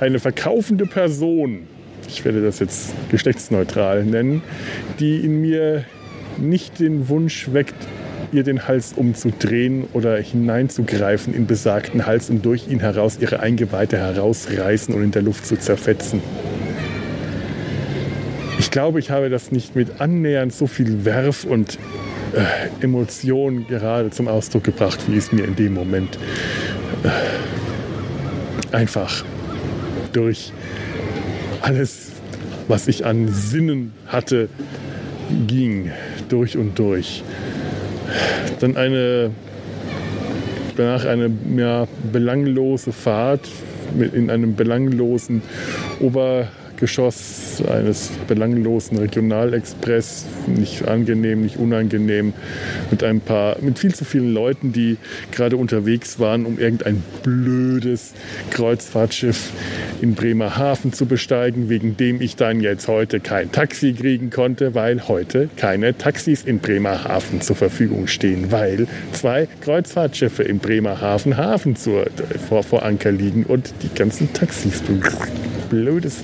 eine 0.00 0.18
verkaufende 0.18 0.86
Person, 0.86 1.68
ich 2.12 2.24
werde 2.24 2.42
das 2.42 2.58
jetzt 2.58 2.94
geschlechtsneutral 3.10 4.04
nennen, 4.04 4.42
die 5.00 5.20
in 5.20 5.40
mir 5.40 5.84
nicht 6.38 6.78
den 6.78 7.08
Wunsch 7.08 7.52
weckt, 7.52 7.74
ihr 8.32 8.42
den 8.42 8.68
Hals 8.68 8.92
umzudrehen 8.94 9.84
oder 9.92 10.16
hineinzugreifen 10.18 11.34
in 11.34 11.46
besagten 11.46 12.06
Hals 12.06 12.30
und 12.30 12.44
durch 12.44 12.68
ihn 12.68 12.80
heraus 12.80 13.18
ihre 13.20 13.40
Eingeweide 13.40 13.96
herausreißen 13.98 14.94
und 14.94 15.02
in 15.02 15.10
der 15.10 15.22
Luft 15.22 15.46
zu 15.46 15.58
zerfetzen. 15.58 16.20
Ich 18.58 18.70
glaube, 18.70 18.98
ich 18.98 19.10
habe 19.10 19.28
das 19.28 19.50
nicht 19.50 19.74
mit 19.74 20.00
annähernd 20.00 20.52
so 20.52 20.66
viel 20.66 21.04
Werf 21.04 21.44
und 21.44 21.78
äh, 22.34 22.84
Emotion 22.84 23.66
gerade 23.66 24.10
zum 24.10 24.28
Ausdruck 24.28 24.64
gebracht, 24.64 25.00
wie 25.08 25.16
es 25.16 25.32
mir 25.32 25.44
in 25.44 25.56
dem 25.56 25.74
Moment 25.74 26.18
äh, 27.04 28.74
einfach 28.74 29.24
durch 30.12 30.52
alles, 31.62 32.12
was 32.68 32.88
ich 32.88 33.06
an 33.06 33.28
Sinnen 33.28 33.92
hatte, 34.06 34.48
ging, 35.46 35.90
durch 36.28 36.56
und 36.56 36.78
durch. 36.78 37.22
Dann 38.60 38.76
eine, 38.76 39.30
danach 40.76 41.04
eine 41.04 41.30
ja, 41.56 41.86
belanglose 42.12 42.92
Fahrt 42.92 43.48
mit 43.96 44.14
in 44.14 44.30
einem 44.30 44.54
belanglosen 44.54 45.42
Ober 46.00 46.48
Geschoss 46.82 47.62
eines 47.68 48.10
belanglosen 48.26 48.98
Regionalexpress, 48.98 50.26
nicht 50.48 50.88
angenehm, 50.88 51.42
nicht 51.42 51.56
unangenehm, 51.56 52.32
mit 52.90 53.04
ein 53.04 53.20
paar, 53.20 53.56
mit 53.60 53.78
viel 53.78 53.94
zu 53.94 54.04
vielen 54.04 54.34
Leuten, 54.34 54.72
die 54.72 54.96
gerade 55.30 55.56
unterwegs 55.56 56.18
waren, 56.18 56.44
um 56.44 56.58
irgendein 56.58 57.04
blödes 57.22 58.14
Kreuzfahrtschiff 58.50 59.52
in 60.02 60.14
Bremerhaven 60.14 60.92
zu 60.92 61.06
besteigen, 61.06 61.68
wegen 61.68 61.96
dem 61.96 62.20
ich 62.20 62.34
dann 62.34 62.60
jetzt 62.60 62.88
heute 62.88 63.20
kein 63.20 63.52
Taxi 63.52 63.92
kriegen 63.92 64.30
konnte, 64.30 64.74
weil 64.74 65.06
heute 65.06 65.48
keine 65.56 65.96
Taxis 65.96 66.42
in 66.42 66.58
Bremerhaven 66.58 67.40
zur 67.40 67.54
Verfügung 67.54 68.08
stehen, 68.08 68.50
weil 68.50 68.88
zwei 69.12 69.46
Kreuzfahrtschiffe 69.60 70.42
in 70.42 70.58
Bremerhaven 70.58 71.36
Hafen 71.36 71.76
vor, 71.76 72.04
vor 72.64 72.82
Anker 72.82 73.12
liegen 73.12 73.44
und 73.44 73.72
die 73.82 73.94
ganzen 73.94 74.32
Taxis 74.32 74.82
blödes, 75.72 76.18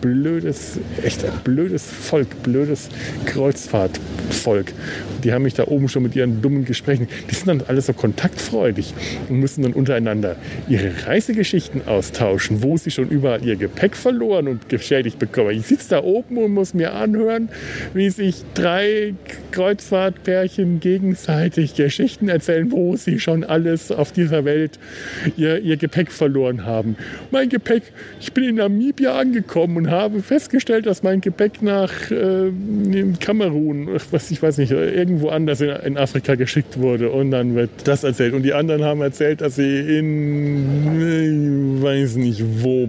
blödes, 0.00 0.80
echt 1.04 1.24
blödes 1.44 1.84
Volk, 1.84 2.42
blödes 2.42 2.88
Kreuzfahrtvolk. 3.24 4.72
Die 5.22 5.32
haben 5.32 5.42
mich 5.42 5.54
da 5.54 5.68
oben 5.68 5.88
schon 5.88 6.02
mit 6.02 6.16
ihren 6.16 6.42
dummen 6.42 6.64
Gesprächen, 6.64 7.06
die 7.30 7.34
sind 7.36 7.46
dann 7.46 7.62
alle 7.68 7.82
so 7.82 7.92
kontaktfreudig 7.92 8.92
und 9.28 9.38
müssen 9.38 9.62
dann 9.62 9.74
untereinander 9.74 10.34
ihre 10.68 11.06
Reisegeschichten 11.06 11.86
austauschen, 11.86 12.64
wo 12.64 12.76
sie 12.78 12.90
schon 12.90 13.09
überall 13.10 13.44
ihr 13.44 13.56
Gepäck 13.56 13.96
verloren 13.96 14.48
und 14.48 14.68
geschädigt 14.68 15.18
bekommen. 15.18 15.50
Ich 15.50 15.66
sitze 15.66 15.90
da 15.90 16.02
oben 16.02 16.38
und 16.38 16.52
muss 16.52 16.74
mir 16.74 16.94
anhören, 16.94 17.50
wie 17.92 18.08
sich 18.10 18.44
drei 18.54 19.14
Kreuzfahrtpärchen 19.50 20.80
gegenseitig 20.80 21.74
Geschichten 21.74 22.28
erzählen, 22.28 22.70
wo 22.70 22.96
sie 22.96 23.18
schon 23.18 23.44
alles 23.44 23.90
auf 23.90 24.12
dieser 24.12 24.44
Welt 24.44 24.78
ihr, 25.36 25.58
ihr 25.60 25.76
Gepäck 25.76 26.12
verloren 26.12 26.64
haben. 26.64 26.96
Mein 27.30 27.48
Gepäck, 27.48 27.82
ich 28.20 28.32
bin 28.32 28.44
in 28.44 28.54
Namibia 28.56 29.18
angekommen 29.18 29.76
und 29.76 29.90
habe 29.90 30.22
festgestellt, 30.22 30.86
dass 30.86 31.02
mein 31.02 31.20
Gepäck 31.20 31.62
nach 31.62 32.10
äh, 32.10 32.52
Kamerun, 33.20 33.88
was 34.10 34.30
ich 34.30 34.42
weiß 34.42 34.58
nicht, 34.58 34.70
irgendwo 34.70 35.28
anders 35.30 35.60
in, 35.60 35.70
in, 35.70 35.98
Afrika 35.98 36.36
geschickt 36.36 36.78
wurde. 36.78 37.10
Und 37.10 37.32
dann 37.32 37.54
wird 37.54 37.70
das 37.84 38.04
erzählt. 38.04 38.34
Und 38.34 38.42
die 38.42 38.54
anderen 38.54 38.84
haben 38.84 39.02
erzählt, 39.02 39.40
dass 39.40 39.56
sie 39.56 39.98
in, 39.98 41.69
weiß 41.82 42.16
nicht 42.16 42.42
wo, 42.62 42.88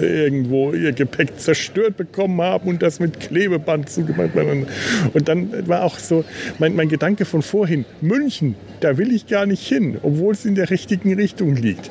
irgendwo 0.00 0.72
ihr 0.72 0.92
Gepäck 0.92 1.38
zerstört 1.38 1.96
bekommen 1.96 2.40
haben 2.40 2.68
und 2.68 2.82
das 2.82 3.00
mit 3.00 3.20
Klebeband 3.20 3.88
zugemacht 3.88 4.34
haben. 4.34 4.66
Und 5.12 5.28
dann 5.28 5.68
war 5.68 5.82
auch 5.82 5.98
so 5.98 6.24
mein, 6.58 6.74
mein 6.74 6.88
Gedanke 6.88 7.24
von 7.24 7.42
vorhin, 7.42 7.84
München, 8.00 8.54
da 8.80 8.98
will 8.98 9.12
ich 9.12 9.26
gar 9.26 9.46
nicht 9.46 9.66
hin, 9.66 9.98
obwohl 10.02 10.34
es 10.34 10.44
in 10.44 10.54
der 10.54 10.70
richtigen 10.70 11.14
Richtung 11.14 11.56
liegt. 11.56 11.90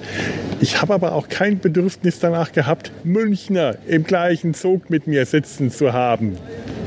Ich 0.62 0.82
habe 0.82 0.94
aber 0.94 1.14
auch 1.14 1.28
kein 1.30 1.60
Bedürfnis 1.60 2.20
danach 2.20 2.52
gehabt, 2.52 2.92
Münchner 3.04 3.76
im 3.88 4.04
gleichen 4.04 4.54
Zug 4.54 4.90
mit 4.90 5.08
mir 5.08 5.26
sitzen 5.26 5.72
zu 5.72 5.94
haben. 5.94 6.38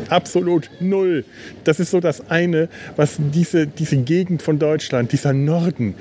Absolut 0.08 0.70
null. 0.80 1.24
Das 1.64 1.80
ist 1.80 1.90
so 1.90 2.00
das 2.00 2.30
eine, 2.30 2.68
was 2.96 3.16
diese, 3.18 3.66
diese 3.66 3.96
Gegend 3.98 4.42
von 4.42 4.58
Deutschland, 4.58 5.12
dieser 5.12 5.32
Norden, 5.32 5.94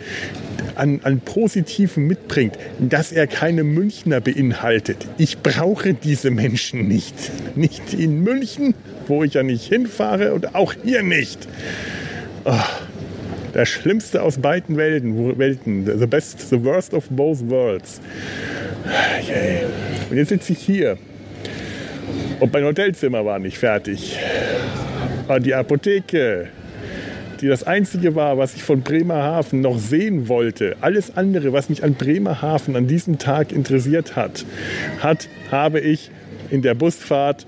an, 0.75 0.99
an 1.03 1.19
Positiven 1.19 2.07
mitbringt, 2.07 2.57
dass 2.79 3.11
er 3.11 3.27
keine 3.27 3.63
Münchner 3.63 4.21
beinhaltet. 4.21 5.07
Ich 5.17 5.39
brauche 5.39 5.93
diese 5.93 6.31
Menschen 6.31 6.87
nicht. 6.87 7.15
Nicht 7.55 7.93
in 7.93 8.23
München, 8.23 8.75
wo 9.07 9.23
ich 9.23 9.33
ja 9.33 9.43
nicht 9.43 9.65
hinfahre 9.65 10.33
und 10.33 10.55
auch 10.55 10.73
hier 10.83 11.03
nicht. 11.03 11.47
Oh 12.45 12.53
das 13.57 13.69
Schlimmste 13.69 14.21
aus 14.21 14.37
beiden 14.37 14.77
Welten, 14.77 15.37
Welten. 15.39 15.99
The 15.99 16.05
best, 16.05 16.47
the 16.49 16.63
worst 16.63 16.93
of 16.93 17.09
both 17.09 17.39
worlds. 17.49 17.99
Und 20.11 20.17
jetzt 20.17 20.29
sitze 20.29 20.53
ich 20.53 20.59
hier. 20.59 20.99
Und 22.39 22.53
mein 22.53 22.63
Hotelzimmer 22.63 23.25
war 23.25 23.39
nicht 23.39 23.57
fertig. 23.57 24.17
Und 25.27 25.45
die 25.45 25.53
Apotheke, 25.53 26.47
die 27.41 27.47
das 27.47 27.63
einzige 27.63 28.15
war, 28.15 28.37
was 28.37 28.55
ich 28.55 28.63
von 28.63 28.81
Bremerhaven 28.81 29.61
noch 29.61 29.77
sehen 29.77 30.27
wollte, 30.27 30.75
alles 30.81 31.17
andere, 31.17 31.53
was 31.53 31.69
mich 31.69 31.83
an 31.83 31.95
Bremerhaven 31.95 32.75
an 32.75 32.87
diesem 32.87 33.17
Tag 33.17 33.51
interessiert 33.51 34.15
hat, 34.15 34.45
hat, 34.99 35.27
habe 35.51 35.79
ich 35.79 36.11
in 36.49 36.61
der 36.61 36.75
Busfahrt 36.75 37.45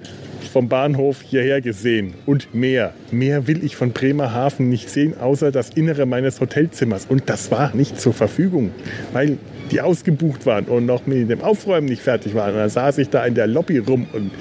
vom 0.51 0.67
Bahnhof 0.67 1.21
hierher 1.21 1.61
gesehen 1.61 2.15
und 2.25 2.53
mehr. 2.53 2.93
Mehr 3.11 3.47
will 3.47 3.63
ich 3.63 3.75
von 3.75 3.91
Bremerhaven 3.91 4.69
nicht 4.69 4.89
sehen, 4.89 5.13
außer 5.19 5.51
das 5.51 5.69
Innere 5.69 6.05
meines 6.05 6.41
Hotelzimmers. 6.41 7.05
Und 7.07 7.29
das 7.29 7.51
war 7.51 7.75
nicht 7.75 7.99
zur 8.01 8.13
Verfügung, 8.13 8.71
weil 9.13 9.37
die 9.71 9.81
ausgebucht 9.81 10.45
waren 10.45 10.65
und 10.65 10.85
noch 10.85 11.05
mit 11.05 11.29
dem 11.29 11.41
Aufräumen 11.41 11.87
nicht 11.87 12.01
fertig 12.01 12.35
waren. 12.35 12.53
Und 12.53 12.59
dann 12.59 12.69
saß 12.69 12.97
ich 12.97 13.09
da 13.09 13.25
in 13.25 13.35
der 13.35 13.47
Lobby 13.47 13.77
rum 13.77 14.07
und 14.13 14.31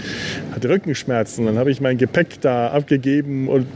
hatte 0.54 0.68
Rückenschmerzen. 0.68 1.46
Dann 1.46 1.58
habe 1.58 1.70
ich 1.70 1.80
mein 1.80 1.98
Gepäck 1.98 2.40
da 2.40 2.68
abgegeben 2.68 3.48
und, 3.48 3.66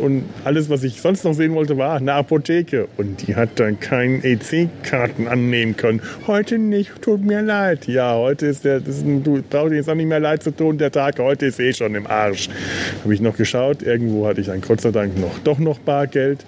und 0.00 0.24
alles, 0.44 0.70
was 0.70 0.82
ich 0.84 1.00
sonst 1.00 1.24
noch 1.24 1.34
sehen 1.34 1.54
wollte, 1.54 1.76
war 1.76 1.96
eine 1.96 2.12
Apotheke. 2.14 2.88
Und 2.96 3.26
die 3.26 3.36
hat 3.36 3.50
dann 3.56 3.80
keine 3.80 4.22
EC-Karten 4.24 5.28
annehmen 5.28 5.76
können. 5.76 6.00
Heute 6.26 6.58
nicht, 6.58 7.02
tut 7.02 7.24
mir 7.24 7.42
leid. 7.42 7.86
Ja, 7.86 8.16
heute 8.16 8.46
ist 8.46 8.64
der, 8.64 8.80
das 8.80 8.98
ist 8.98 9.06
ein, 9.06 9.22
du 9.22 9.42
brauchst 9.48 9.72
jetzt 9.72 9.88
auch 9.88 9.94
nicht 9.94 10.08
mehr 10.08 10.20
leid 10.20 10.42
zu 10.42 10.50
tun, 10.50 10.78
der 10.78 10.90
Tag 10.90 11.18
heute 11.18 11.46
ist 11.46 11.60
eh 11.60 11.72
schon 11.72 11.94
im 11.94 12.06
Arsch. 12.06 12.48
Habe 13.02 13.14
ich 13.14 13.20
noch 13.20 13.36
geschaut, 13.36 13.82
irgendwo 13.82 14.26
hatte 14.26 14.40
ich 14.40 14.48
dann 14.48 14.60
Gott 14.60 14.80
sei 14.80 14.90
Dank 14.90 15.18
noch, 15.18 15.38
doch 15.40 15.58
noch 15.58 15.78
Bargeld, 15.78 16.44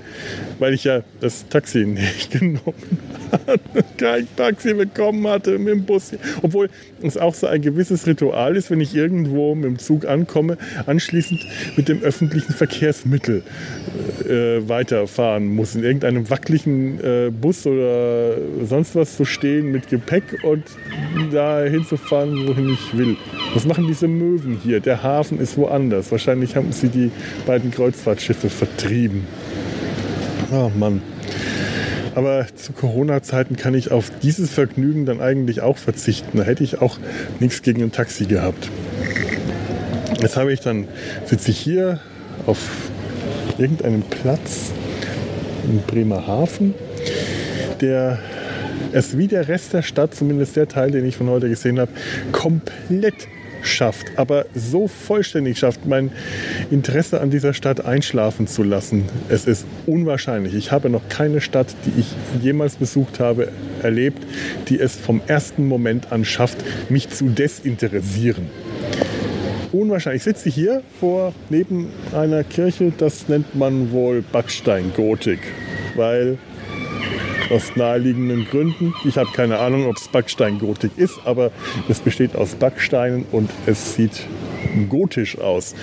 weil 0.59 0.75
ich 0.75 0.85
ja 0.85 1.03
das 1.21 1.49
Taxi 1.49 1.79
nicht 1.87 2.31
genommen 2.33 2.61
habe. 2.67 3.08
Kein 3.97 4.29
Taxi 4.37 4.75
bekommen 4.75 5.27
hatte 5.27 5.59
mit 5.59 5.69
dem 5.69 5.85
Bus. 5.85 6.13
Obwohl 6.43 6.69
es 7.03 7.17
auch 7.17 7.35
so 7.35 7.47
ein 7.47 7.63
gewisses 7.63 8.07
Ritual 8.07 8.57
ist, 8.57 8.71
wenn 8.71 8.81
ich 8.81 8.95
irgendwo 8.95 9.55
mit 9.55 9.65
dem 9.65 9.79
Zug 9.79 10.07
ankomme, 10.07 10.59
anschließend 10.87 11.41
mit 11.77 11.89
dem 11.89 12.03
öffentlichen 12.03 12.53
Verkehrsmittel 12.53 13.43
äh, 14.29 14.69
weiterfahren 14.69 15.47
muss. 15.55 15.75
In 15.75 15.85
irgendeinem 15.85 16.29
wackeligen 16.31 17.01
äh, 17.01 17.31
Bus 17.31 17.67
oder 17.67 18.37
sonst 18.65 18.95
was 18.95 19.17
zu 19.17 19.25
stehen 19.25 19.73
mit 19.73 19.89
Gepäck 19.89 20.45
und 20.45 20.65
da 21.33 21.63
hinzufahren, 21.63 22.47
wohin 22.47 22.71
ich 22.71 22.97
will. 22.97 23.17
Was 23.55 23.65
machen 23.65 23.87
diese 23.87 24.09
Möwen 24.09 24.59
hier? 24.63 24.81
Der 24.81 25.03
Hafen 25.03 25.41
ist 25.41 25.57
woanders. 25.57 26.11
Wahrscheinlich 26.11 26.57
haben 26.57 26.73
sie 26.73 26.89
die 26.89 27.11
beiden 27.47 27.71
Kreuzfahrtschiffe 27.71 28.51
vertrieben. 28.51 29.27
Oh 30.51 30.71
Mann. 30.79 31.03
Aber 32.19 32.45
zu 32.53 32.73
Corona-Zeiten 32.73 33.55
kann 33.55 33.75
ich 33.75 33.93
auf 33.93 34.11
dieses 34.25 34.51
Vergnügen 34.51 35.07
dann 35.07 35.21
eigentlich 35.21 35.61
auch 35.61 35.79
verzichten. 35.79 36.39
Da 36.39 36.43
hätte 36.43 36.65
ich 36.65 36.83
auch 36.83 36.99
nichts 37.39 37.63
gegen 37.63 37.81
ein 37.81 37.93
Taxi 37.93 38.25
gehabt. 38.25 38.71
Jetzt 40.21 40.37
habe 40.37 40.53
ich 40.53 40.59
dann, 40.59 40.89
sitze 41.27 41.53
ich 41.53 41.61
hier 41.61 42.01
auf 42.45 42.59
irgendeinem 43.57 44.03
Platz 44.03 44.73
in 45.63 45.81
Bremerhaven, 45.83 46.75
der 47.81 48.19
es 48.91 49.17
wie 49.17 49.29
der 49.29 49.47
Rest 49.47 49.73
der 49.73 49.83
Stadt, 49.83 50.13
zumindest 50.13 50.57
der 50.57 50.67
Teil, 50.67 50.91
den 50.91 51.05
ich 51.05 51.17
von 51.17 51.31
heute 51.31 51.49
gesehen 51.49 51.79
habe, 51.79 51.93
komplett 52.33 53.29
schafft, 53.63 54.07
aber 54.17 54.47
so 54.55 54.89
vollständig 54.89 55.59
schafft, 55.59 55.87
mein 55.87 56.11
Interesse 56.71 57.21
an 57.21 57.31
dieser 57.31 57.55
Stadt 57.55 57.85
einschlafen 57.85 58.47
zu 58.47 58.63
lassen. 58.63 59.05
Es 59.29 59.47
ist 59.47 59.67
unwahrscheinlich. 59.87 60.55
Ich 60.55 60.73
habe 60.73 60.91
noch 60.91 61.09
keine 61.09 61.41
Stadt, 61.41 61.69
die 61.85 62.01
ich 62.01 62.15
jemals 62.43 62.77
besucht 62.77 63.21
habe, 63.21 63.49
erlebt, 63.83 64.23
die 64.69 64.79
es 64.79 64.97
vom 64.97 65.21
ersten 65.27 65.67
Moment 65.67 66.13
an 66.13 66.25
schafft, 66.25 66.59
mich 66.89 67.11
zu 67.11 67.29
desinteressieren. 67.29 68.47
Unwahrscheinlich. 69.73 70.21
Ich 70.21 70.25
sitze 70.25 70.49
hier 70.49 70.83
vor 70.99 71.35
neben 71.51 71.89
einer 72.13 72.43
Kirche, 72.43 72.93
das 72.97 73.29
nennt 73.29 73.55
man 73.55 73.93
wohl 73.93 74.23
Backsteingotik, 74.23 75.41
weil 75.95 76.39
aus 77.51 77.77
naheliegenden 77.77 78.45
Gründen. 78.45 78.95
Ich 79.05 79.17
habe 79.17 79.31
keine 79.33 79.59
Ahnung, 79.59 79.87
ob 79.87 79.97
es 79.97 80.09
Backsteingotik 80.09 80.93
ist, 80.97 81.19
aber 81.25 81.51
es 81.89 82.01
besteht 82.01 82.37
aus 82.37 82.55
Backsteinen 82.55 83.25
und 83.33 83.51
es 83.67 83.95
sieht 83.95 84.27
gotisch 84.89 85.39
aus. 85.39 85.75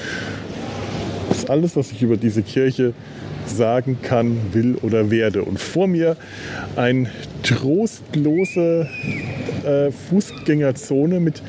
Das 1.30 1.40
ist 1.40 1.50
alles, 1.50 1.76
was 1.76 1.92
ich 1.92 2.02
über 2.02 2.18
diese 2.18 2.44
Kirche 2.44 2.94
sagen 3.46 4.00
kann, 4.02 4.38
will 4.54 4.76
oder 4.82 5.12
werde. 5.12 5.44
Und 5.44 5.60
vor 5.60 5.88
mir 5.88 6.18
eine 6.76 7.10
trostlose 7.44 8.88
äh, 9.66 9.92
Fußgängerzone 9.92 11.20
mit 11.20 11.42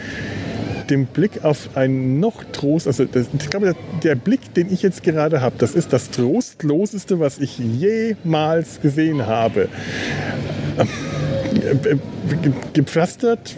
dem 0.91 1.07
Blick 1.07 1.45
auf 1.45 1.71
ein 1.77 2.21
noch 2.21 2.45
Trost, 2.53 2.87
also 2.87 3.05
das, 3.05 3.27
ich 3.39 3.51
glaube, 3.51 3.75
der 4.03 4.15
Blick, 4.15 4.55
den 4.55 4.73
ich 4.73 4.83
jetzt 4.83 5.03
gerade 5.03 5.41
habe, 5.41 5.57
das 5.59 5.75
ist 5.75 5.93
das 5.93 6.11
Trostloseste, 6.11 7.21
was 7.21 7.39
ich 7.39 7.59
jemals 7.59 8.81
gesehen 8.81 9.27
habe. 9.27 9.69
Ähm, 10.79 10.89
äh, 11.83 11.97
gepflastert 12.73 13.57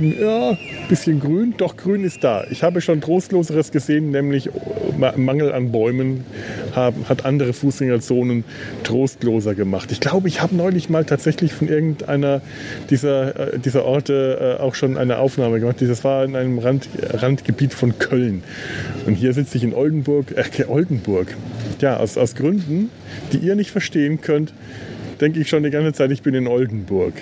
ja, 0.00 0.56
bisschen 0.88 1.20
grün, 1.20 1.54
doch 1.56 1.76
grün 1.76 2.04
ist 2.04 2.24
da. 2.24 2.44
Ich 2.50 2.62
habe 2.62 2.80
schon 2.80 3.00
Trostloseres 3.00 3.70
gesehen, 3.70 4.10
nämlich 4.10 4.50
Mangel 5.16 5.52
an 5.52 5.72
Bäumen 5.72 6.24
haben, 6.76 7.08
hat 7.08 7.24
andere 7.24 7.52
Fußgängerzonen 7.52 8.44
trostloser 8.82 9.54
gemacht. 9.54 9.92
Ich 9.92 10.00
glaube, 10.00 10.28
ich 10.28 10.40
habe 10.40 10.54
neulich 10.54 10.88
mal 10.88 11.04
tatsächlich 11.04 11.52
von 11.52 11.68
irgendeiner 11.68 12.40
dieser, 12.90 13.54
äh, 13.54 13.58
dieser 13.58 13.84
Orte 13.84 14.56
äh, 14.58 14.62
auch 14.62 14.74
schon 14.74 14.96
eine 14.96 15.18
Aufnahme 15.18 15.60
gemacht. 15.60 15.76
Das 15.80 16.04
war 16.04 16.24
in 16.24 16.36
einem 16.36 16.58
Rand, 16.58 16.88
Randgebiet 17.02 17.74
von 17.74 17.98
Köln. 17.98 18.42
Und 19.06 19.14
hier 19.14 19.32
sitze 19.32 19.56
ich 19.58 19.64
in 19.64 19.74
Oldenburg, 19.74 20.34
äh, 20.36 20.64
Oldenburg. 20.66 21.28
Ja, 21.80 21.96
aus, 21.98 22.16
aus 22.16 22.34
Gründen, 22.34 22.90
die 23.32 23.38
ihr 23.38 23.54
nicht 23.54 23.70
verstehen 23.70 24.20
könnt, 24.20 24.52
denke 25.20 25.40
ich 25.40 25.48
schon 25.48 25.62
die 25.62 25.70
ganze 25.70 25.92
Zeit, 25.92 26.10
ich 26.10 26.22
bin 26.22 26.34
in 26.34 26.46
Oldenburg. 26.46 27.14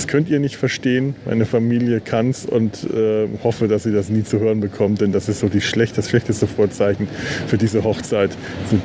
Das 0.00 0.06
könnt 0.06 0.30
ihr 0.30 0.40
nicht 0.40 0.56
verstehen. 0.56 1.14
Meine 1.26 1.44
Familie 1.44 2.00
kann 2.00 2.30
es 2.30 2.46
und 2.46 2.84
äh, 2.84 3.28
hoffe, 3.44 3.68
dass 3.68 3.82
sie 3.82 3.92
das 3.92 4.08
nie 4.08 4.24
zu 4.24 4.40
hören 4.40 4.60
bekommt, 4.60 5.02
denn 5.02 5.12
das 5.12 5.28
ist 5.28 5.40
so 5.40 5.48
die 5.50 5.60
schlecht, 5.60 5.98
das 5.98 6.08
schlechteste 6.08 6.46
Vorzeichen 6.46 7.06
für 7.46 7.58
diese 7.58 7.84
Hochzeit, 7.84 8.30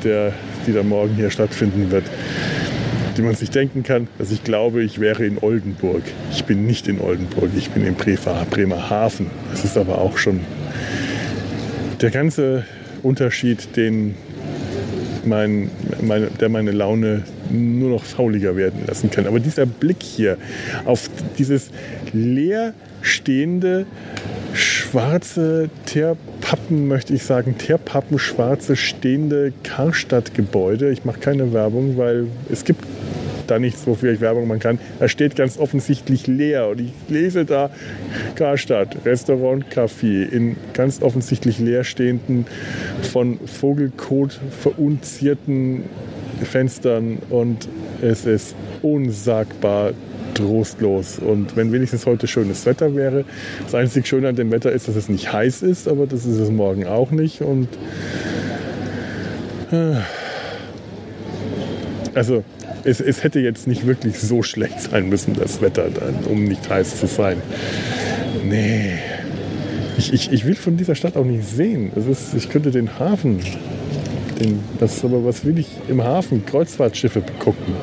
der, 0.04 0.34
die 0.66 0.74
da 0.74 0.82
morgen 0.82 1.14
hier 1.14 1.30
stattfinden 1.30 1.90
wird. 1.90 2.04
Die 3.16 3.22
man 3.22 3.34
sich 3.34 3.48
denken 3.48 3.82
kann, 3.82 4.08
dass 4.18 4.30
ich 4.30 4.44
glaube, 4.44 4.82
ich 4.82 5.00
wäre 5.00 5.24
in 5.24 5.38
Oldenburg. 5.40 6.02
Ich 6.32 6.44
bin 6.44 6.66
nicht 6.66 6.86
in 6.86 7.00
Oldenburg, 7.00 7.48
ich 7.56 7.70
bin 7.70 7.86
in 7.86 7.94
Bremerhaven. 7.94 9.30
Das 9.52 9.64
ist 9.64 9.78
aber 9.78 9.96
auch 9.96 10.18
schon 10.18 10.40
der 12.02 12.10
ganze 12.10 12.66
Unterschied, 13.02 13.74
den 13.74 14.16
mein, 15.24 15.70
meine, 16.02 16.26
der 16.26 16.50
meine 16.50 16.72
Laune 16.72 17.22
nur 17.50 17.90
noch 17.90 18.04
fauliger 18.04 18.56
werden 18.56 18.80
lassen 18.86 19.10
kann. 19.10 19.26
Aber 19.26 19.40
dieser 19.40 19.66
Blick 19.66 20.02
hier 20.02 20.36
auf 20.84 21.08
dieses 21.38 21.70
leer 22.12 22.74
stehende, 23.02 23.86
schwarze 24.52 25.68
Teerpappen, 25.86 26.88
möchte 26.88 27.14
ich 27.14 27.22
sagen, 27.22 27.56
Teerpappen, 27.58 28.18
schwarze 28.18 28.76
stehende 28.76 29.52
Karstadtgebäude. 29.62 30.90
Ich 30.90 31.04
mache 31.04 31.20
keine 31.20 31.52
Werbung, 31.52 31.96
weil 31.96 32.26
es 32.50 32.64
gibt 32.64 32.84
da 33.46 33.58
nichts, 33.58 33.86
wofür 33.86 34.12
ich 34.12 34.20
Werbung 34.20 34.48
machen 34.48 34.60
kann. 34.60 34.78
Er 34.98 35.08
steht 35.08 35.36
ganz 35.36 35.58
offensichtlich 35.58 36.26
leer 36.26 36.68
und 36.68 36.80
ich 36.80 36.92
lese 37.08 37.44
da 37.44 37.70
Karstadt, 38.34 38.96
Restaurant, 39.04 39.66
Café 39.72 40.28
in 40.28 40.56
ganz 40.74 41.02
offensichtlich 41.02 41.58
leerstehenden, 41.58 42.46
von 43.02 43.38
Vogelkot 43.46 44.40
verunzierten 44.60 45.84
Fenstern 46.44 47.18
und 47.30 47.68
es 48.02 48.26
ist 48.26 48.54
unsagbar 48.82 49.92
trostlos. 50.34 51.18
Und 51.18 51.56
wenn 51.56 51.72
wenigstens 51.72 52.06
heute 52.06 52.26
schönes 52.26 52.66
Wetter 52.66 52.94
wäre, 52.94 53.24
das 53.64 53.74
einzig 53.74 54.06
Schöne 54.06 54.28
an 54.28 54.36
dem 54.36 54.50
Wetter 54.50 54.70
ist, 54.70 54.88
dass 54.88 54.96
es 54.96 55.08
nicht 55.08 55.32
heiß 55.32 55.62
ist, 55.62 55.88
aber 55.88 56.06
das 56.06 56.26
ist 56.26 56.38
es 56.38 56.50
morgen 56.50 56.86
auch 56.86 57.10
nicht. 57.10 57.40
Und 57.40 57.68
äh, 59.72 59.96
also 62.14 62.44
es, 62.84 63.00
es, 63.00 63.24
hätte 63.24 63.40
jetzt 63.40 63.66
nicht 63.66 63.86
wirklich 63.86 64.18
so 64.18 64.42
schlecht 64.42 64.80
sein 64.80 65.08
müssen, 65.08 65.34
das 65.34 65.60
Wetter, 65.60 65.88
dann, 65.90 66.24
um 66.30 66.44
nicht 66.44 66.68
heiß 66.68 67.00
zu 67.00 67.06
sein. 67.06 67.38
Nee. 68.48 68.92
Ich, 69.98 70.12
ich, 70.12 70.32
ich 70.32 70.46
will 70.46 70.54
von 70.54 70.76
dieser 70.76 70.94
Stadt 70.94 71.16
auch 71.16 71.24
nicht 71.24 71.44
sehen. 71.44 71.90
Ist, 71.94 72.34
ich 72.34 72.50
könnte 72.50 72.70
den 72.70 72.98
Hafen, 72.98 73.40
den, 74.38 74.60
das 74.78 75.04
aber 75.04 75.24
was 75.24 75.44
will 75.44 75.58
ich 75.58 75.68
im 75.88 76.02
Hafen? 76.02 76.44
Kreuzfahrtschiffe 76.46 77.22
gucken. 77.38 77.74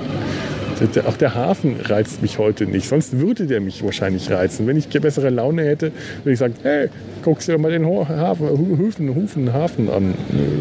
Auch 1.07 1.15
der 1.15 1.33
Hafen 1.33 1.77
reizt 1.81 2.21
mich 2.21 2.39
heute 2.39 2.65
nicht. 2.65 2.89
Sonst 2.89 3.17
würde 3.17 3.45
der 3.45 3.61
mich 3.61 3.83
wahrscheinlich 3.83 4.29
reizen. 4.29 4.67
Wenn 4.67 4.75
ich 4.75 4.89
bessere 4.89 5.29
Laune 5.29 5.63
hätte, 5.63 5.91
würde 6.23 6.33
ich 6.33 6.39
sagen, 6.39 6.55
hey, 6.63 6.89
guckst 7.23 7.47
dir 7.47 7.53
doch 7.53 7.59
mal 7.59 7.71
den 7.71 7.85
Hafen, 7.85 8.49
Hufen, 8.49 9.15
Hufen, 9.15 9.53
Hafen 9.53 9.89
an. 9.89 10.13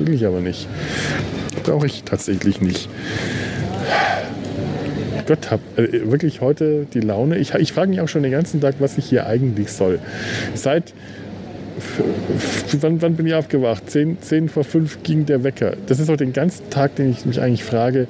Will 0.04 0.14
ich 0.14 0.24
aber 0.24 0.40
nicht. 0.40 0.68
Brauche 1.64 1.86
ich 1.86 2.04
tatsächlich 2.04 2.60
nicht. 2.60 2.88
Gott, 5.26 5.50
hab 5.50 5.60
äh, 5.76 6.10
wirklich 6.10 6.40
heute 6.40 6.86
die 6.92 7.00
Laune. 7.00 7.38
Ich, 7.38 7.54
ich 7.54 7.72
frage 7.72 7.90
mich 7.90 8.00
auch 8.00 8.08
schon 8.08 8.22
den 8.22 8.32
ganzen 8.32 8.60
Tag, 8.60 8.76
was 8.78 8.98
ich 8.98 9.06
hier 9.06 9.26
eigentlich 9.26 9.72
soll. 9.72 9.98
Seit 10.54 10.92
wann, 12.80 13.02
wann, 13.02 13.16
bin 13.16 13.26
ich 13.26 13.34
aufgewacht? 13.34 13.90
Zehn, 13.90 14.18
zehn 14.20 14.48
vor 14.48 14.64
fünf 14.64 15.02
ging 15.02 15.26
der 15.26 15.44
Wecker. 15.44 15.74
Das 15.86 15.98
ist 15.98 16.10
auch 16.10 16.16
den 16.16 16.32
ganzen 16.32 16.70
Tag, 16.70 16.96
den 16.96 17.10
ich 17.10 17.24
mich 17.24 17.40
eigentlich 17.40 17.64
frage, 17.64 18.06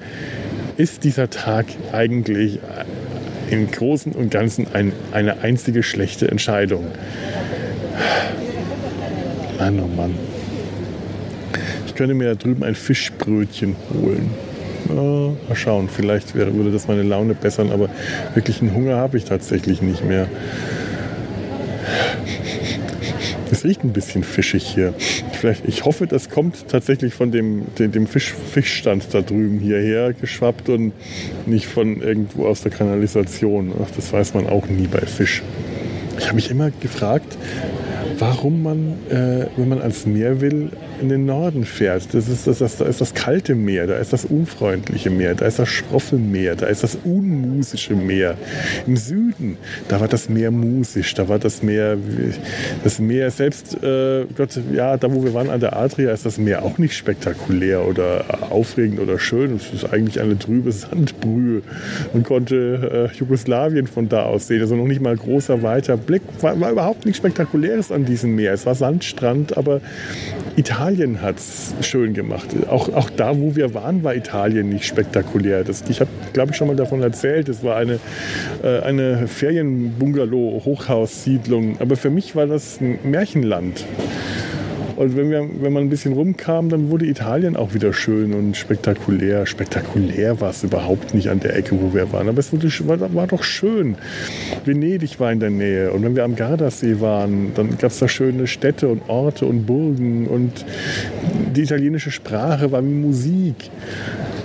ist 0.76 1.04
dieser 1.04 1.30
Tag 1.30 1.66
eigentlich 1.92 2.58
im 3.50 3.70
Großen 3.70 4.12
und 4.12 4.30
Ganzen 4.30 4.66
ein, 4.72 4.92
eine 5.12 5.40
einzige 5.42 5.82
schlechte 5.82 6.30
Entscheidung? 6.30 6.86
Mann, 9.58 9.80
oh 9.80 9.86
Mann. 9.86 10.14
Ich 11.86 11.94
könnte 11.94 12.14
mir 12.14 12.28
da 12.30 12.34
drüben 12.34 12.64
ein 12.64 12.74
Fischbrötchen 12.74 13.76
holen. 13.92 14.30
Oh, 14.88 15.36
mal 15.48 15.54
schauen, 15.54 15.88
vielleicht 15.88 16.34
würde 16.34 16.72
das 16.72 16.88
meine 16.88 17.02
Laune 17.02 17.34
bessern, 17.34 17.70
aber 17.70 17.88
wirklich 18.34 18.60
einen 18.60 18.74
Hunger 18.74 18.96
habe 18.96 19.18
ich 19.18 19.24
tatsächlich 19.24 19.82
nicht 19.82 20.04
mehr. 20.04 20.26
Riecht 23.64 23.84
ein 23.84 23.92
bisschen 23.92 24.24
fischig 24.24 24.64
hier. 24.64 24.94
Vielleicht, 25.32 25.66
ich 25.66 25.84
hoffe, 25.84 26.06
das 26.06 26.30
kommt 26.30 26.68
tatsächlich 26.68 27.14
von 27.14 27.30
dem, 27.30 27.66
dem, 27.78 27.92
dem 27.92 28.06
Fisch, 28.06 28.32
Fischstand 28.32 29.06
da 29.12 29.22
drüben 29.22 29.58
hierher 29.58 30.12
geschwappt 30.12 30.68
und 30.68 30.92
nicht 31.46 31.66
von 31.66 32.00
irgendwo 32.00 32.46
aus 32.46 32.62
der 32.62 32.72
Kanalisation. 32.72 33.72
Ach, 33.82 33.90
das 33.94 34.12
weiß 34.12 34.34
man 34.34 34.46
auch 34.46 34.66
nie 34.66 34.86
bei 34.86 35.00
Fisch. 35.00 35.42
Ich 36.18 36.26
habe 36.26 36.36
mich 36.36 36.50
immer 36.50 36.70
gefragt, 36.70 37.36
warum 38.18 38.62
man, 38.62 38.94
äh, 39.10 39.46
wenn 39.56 39.68
man 39.68 39.80
ans 39.80 40.06
Meer 40.06 40.40
will, 40.40 40.70
in 41.02 41.08
den 41.08 41.26
Norden 41.26 41.64
fährt. 41.64 42.14
Das 42.14 42.28
ist 42.28 42.46
das, 42.46 42.58
das, 42.58 42.78
da 42.78 42.86
ist 42.86 43.00
das 43.00 43.12
kalte 43.12 43.54
Meer, 43.54 43.86
da 43.86 43.96
ist 43.96 44.12
das 44.12 44.24
unfreundliche 44.24 45.10
Meer, 45.10 45.34
da 45.34 45.46
ist 45.46 45.58
das 45.58 45.68
schroffe 45.68 46.16
Meer, 46.16 46.54
da 46.56 46.66
ist 46.66 46.82
das 46.82 46.96
unmusische 47.04 47.94
Meer. 47.94 48.36
Im 48.86 48.96
Süden, 48.96 49.58
da 49.88 50.00
war 50.00 50.08
das 50.08 50.28
Meer 50.28 50.50
musisch, 50.50 51.14
da 51.14 51.28
war 51.28 51.38
das 51.38 51.62
Meer, 51.62 51.96
das 52.84 52.98
Meer 52.98 53.30
selbst, 53.30 53.82
äh, 53.82 54.24
Gott, 54.36 54.58
ja, 54.72 54.96
da 54.96 55.12
wo 55.12 55.24
wir 55.24 55.34
waren 55.34 55.50
an 55.50 55.60
der 55.60 55.76
Adria, 55.76 56.12
ist 56.12 56.24
das 56.24 56.38
Meer 56.38 56.64
auch 56.64 56.78
nicht 56.78 56.96
spektakulär 56.96 57.86
oder 57.86 58.24
aufregend 58.50 59.00
oder 59.00 59.18
schön. 59.18 59.56
Es 59.56 59.72
ist 59.72 59.92
eigentlich 59.92 60.20
eine 60.20 60.38
trübe 60.38 60.70
Sandbrühe. 60.72 61.62
Man 62.12 62.22
konnte 62.22 63.10
äh, 63.12 63.16
Jugoslawien 63.16 63.86
von 63.86 64.08
da 64.08 64.24
aus 64.24 64.46
sehen. 64.46 64.60
Also 64.60 64.76
noch 64.76 64.86
nicht 64.86 65.00
mal 65.00 65.16
großer, 65.16 65.62
weiter 65.62 65.96
Blick. 65.96 66.22
War, 66.40 66.58
war 66.60 66.70
überhaupt 66.70 67.04
nichts 67.04 67.18
Spektakuläres 67.18 67.90
an 67.90 68.04
diesem 68.04 68.34
Meer. 68.36 68.52
Es 68.52 68.66
war 68.66 68.74
Sandstrand, 68.74 69.56
aber 69.56 69.80
Italien 70.56 71.22
hat 71.22 71.38
es 71.38 71.72
schön 71.80 72.12
gemacht. 72.12 72.48
Auch, 72.68 72.92
auch 72.92 73.08
da, 73.10 73.38
wo 73.38 73.54
wir 73.56 73.72
waren, 73.74 74.04
war 74.04 74.14
Italien 74.14 74.68
nicht 74.68 74.86
spektakulär. 74.86 75.64
Das, 75.64 75.82
ich 75.88 76.00
habe, 76.00 76.10
glaube 76.32 76.50
ich, 76.50 76.56
schon 76.56 76.68
mal 76.68 76.76
davon 76.76 77.00
erzählt. 77.02 77.48
Es 77.48 77.64
war 77.64 77.76
eine, 77.76 77.98
äh, 78.62 78.80
eine 78.80 79.28
Ferienbungalow-Hochhaussiedlung. 79.28 81.80
Aber 81.80 81.96
für 81.96 82.10
mich 82.10 82.36
war 82.36 82.46
das 82.46 82.78
ein 82.80 82.98
Märchenland. 83.02 83.86
Und 84.96 85.16
wenn, 85.16 85.30
wir, 85.30 85.48
wenn 85.60 85.72
man 85.72 85.84
ein 85.84 85.88
bisschen 85.88 86.12
rumkam, 86.12 86.68
dann 86.68 86.90
wurde 86.90 87.06
Italien 87.06 87.56
auch 87.56 87.74
wieder 87.74 87.92
schön 87.92 88.34
und 88.34 88.56
spektakulär. 88.56 89.46
Spektakulär 89.46 90.40
war 90.40 90.50
es 90.50 90.62
überhaupt 90.62 91.14
nicht 91.14 91.28
an 91.28 91.40
der 91.40 91.56
Ecke, 91.56 91.80
wo 91.80 91.94
wir 91.94 92.12
waren. 92.12 92.28
Aber 92.28 92.38
es 92.38 92.52
wurde, 92.52 92.68
war, 92.86 93.14
war 93.14 93.26
doch 93.26 93.42
schön. 93.42 93.96
Venedig 94.64 95.18
war 95.20 95.32
in 95.32 95.40
der 95.40 95.50
Nähe. 95.50 95.92
Und 95.92 96.02
wenn 96.02 96.16
wir 96.16 96.24
am 96.24 96.36
Gardasee 96.36 97.00
waren, 97.00 97.52
dann 97.54 97.78
gab 97.78 97.90
es 97.90 97.98
da 97.98 98.08
schöne 98.08 98.46
Städte 98.46 98.88
und 98.88 99.08
Orte 99.08 99.46
und 99.46 99.66
Burgen. 99.66 100.26
Und 100.26 100.64
die 101.54 101.62
italienische 101.62 102.10
Sprache 102.10 102.70
war 102.72 102.84
wie 102.84 102.92
Musik. 102.92 103.70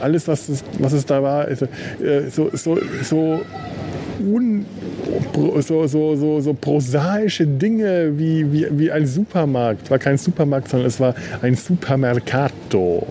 Alles, 0.02 0.28
was 0.28 0.50
es, 0.50 0.64
was 0.80 0.94
es 0.94 1.06
da 1.06 1.24
war, 1.24 1.46
also, 1.46 1.66
äh, 1.66 2.30
so, 2.30 2.50
so, 2.54 2.78
so 3.02 3.42
un, 4.19 4.65
so, 5.62 5.88
so, 5.88 6.15
so, 6.15 6.41
so 6.41 6.53
prosaische 6.53 7.45
Dinge 7.45 8.17
wie, 8.17 8.51
wie, 8.51 8.67
wie 8.71 8.91
ein 8.91 9.06
Supermarkt. 9.06 9.89
War 9.89 9.99
kein 9.99 10.17
Supermarkt, 10.17 10.69
sondern 10.69 10.88
es 10.88 10.99
war 10.99 11.15
ein 11.41 11.56
Supermercato. 11.56 13.06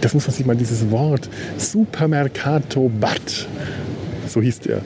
Das 0.00 0.14
muss 0.14 0.26
man 0.26 0.36
sich 0.36 0.46
mal, 0.46 0.56
dieses 0.56 0.90
Wort 0.90 1.28
Supermercato 1.58 2.90
Bad, 3.00 3.48
so 4.28 4.40
hieß 4.40 4.60
der. 4.60 4.80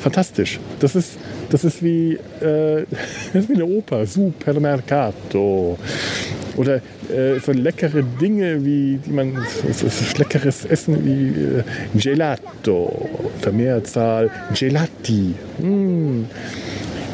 Fantastisch. 0.00 0.60
Das 0.80 0.94
ist, 0.94 1.18
das 1.50 1.64
ist, 1.64 1.82
wie, 1.82 2.14
äh, 2.40 2.84
das 3.32 3.44
ist 3.44 3.48
wie 3.48 3.54
eine 3.54 3.66
Oper, 3.66 4.06
Supermercato. 4.06 5.78
Oder 6.58 6.76
äh, 7.08 7.38
so 7.44 7.52
leckere 7.52 8.02
Dinge 8.02 8.64
wie, 8.64 8.98
die 9.04 9.10
man, 9.10 9.46
so, 9.72 9.88
so 9.88 10.18
leckeres 10.18 10.64
Essen 10.64 11.04
wie 11.04 11.58
äh, 11.58 11.62
Gelato, 11.94 13.08
der 13.44 13.52
Mehrzahl 13.52 14.30
Gelati. 14.54 15.34
Mm. 15.58 16.24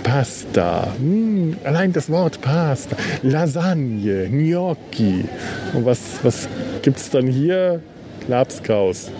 Pasta, 0.03 0.95
mm, 0.99 1.53
allein 1.65 1.93
das 1.93 2.11
Wort 2.11 2.41
Pasta, 2.41 2.97
Lasagne, 3.23 4.29
Gnocchi. 4.29 5.25
Und 5.73 5.87
was, 5.87 5.99
was 6.23 6.49
gibt 6.83 6.99
es 6.99 7.11
dann 7.11 7.27
hier? 7.27 7.81
Labskaus. 8.29 9.11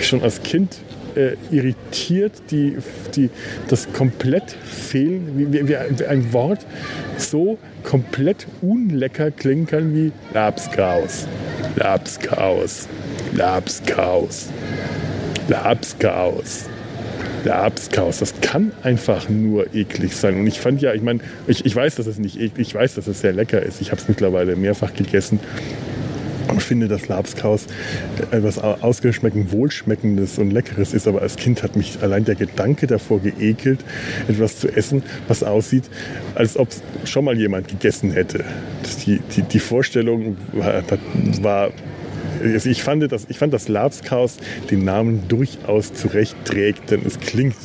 Schon 0.00 0.22
als 0.22 0.42
Kind 0.42 0.78
äh, 1.16 1.36
irritiert, 1.50 2.32
die, 2.50 2.76
die, 3.14 3.30
das 3.68 3.92
komplett 3.92 4.50
fehlen, 4.52 5.52
wie, 5.52 5.68
wie, 5.68 5.76
ein 5.76 6.32
Wort 6.32 6.66
so 7.18 7.58
komplett 7.82 8.46
unlecker 8.62 9.30
klingen 9.30 9.66
kann 9.66 9.94
wie 9.94 10.12
Labskaus, 10.34 11.26
Labskaus, 11.76 12.88
Labskaus, 13.34 14.48
Labskaus. 15.48 16.68
Labskaus, 17.44 18.18
das 18.18 18.34
kann 18.40 18.72
einfach 18.82 19.28
nur 19.28 19.72
eklig 19.72 20.16
sein. 20.16 20.40
Und 20.40 20.48
ich 20.48 20.58
fand 20.58 20.82
ja, 20.82 20.94
ich 20.94 21.02
meine, 21.02 21.20
ich, 21.46 21.64
ich 21.64 21.76
weiß, 21.76 21.94
dass 21.94 22.08
es 22.08 22.18
nicht 22.18 22.40
eklig, 22.40 22.68
ich 22.68 22.74
weiß, 22.74 22.96
dass 22.96 23.06
es 23.06 23.20
sehr 23.20 23.32
lecker 23.32 23.62
ist. 23.62 23.80
Ich 23.80 23.92
habe 23.92 24.00
es 24.00 24.08
mittlerweile 24.08 24.56
mehrfach 24.56 24.92
gegessen 24.92 25.38
und 26.48 26.62
finde, 26.62 26.88
dass 26.88 27.08
Labskaus 27.08 27.66
etwas 28.30 28.58
ausgeschmecken, 28.58 29.50
wohlschmeckendes 29.52 30.38
und 30.38 30.50
leckeres 30.50 30.94
ist. 30.94 31.06
Aber 31.08 31.22
als 31.22 31.36
Kind 31.36 31.62
hat 31.62 31.76
mich 31.76 31.98
allein 32.02 32.24
der 32.24 32.34
Gedanke 32.34 32.86
davor 32.86 33.20
geekelt, 33.20 33.80
etwas 34.28 34.58
zu 34.58 34.68
essen, 34.68 35.02
was 35.28 35.42
aussieht, 35.42 35.84
als 36.34 36.56
ob 36.56 36.68
es 36.70 36.82
schon 37.10 37.24
mal 37.24 37.36
jemand 37.36 37.68
gegessen 37.68 38.12
hätte. 38.12 38.44
Die, 39.06 39.20
die, 39.34 39.42
die 39.42 39.58
Vorstellung 39.58 40.36
war, 40.52 40.82
war 41.40 41.70
also 42.42 42.68
ich, 42.68 42.82
fand 42.82 43.10
das, 43.10 43.26
ich 43.28 43.38
fand, 43.38 43.54
dass 43.54 43.68
Labskaus 43.68 44.36
den 44.70 44.84
Namen 44.84 45.26
durchaus 45.28 45.92
zurecht 45.94 46.36
trägt, 46.44 46.90
denn 46.90 47.00
es 47.04 47.18
klingt, 47.18 47.56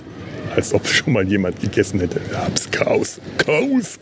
als 0.55 0.73
ob 0.73 0.87
schon 0.87 1.13
mal 1.13 1.27
jemand 1.27 1.59
gegessen 1.59 1.99
hätte. 1.99 2.21
Labskaus, 2.31 3.19
Kaus, 3.37 3.99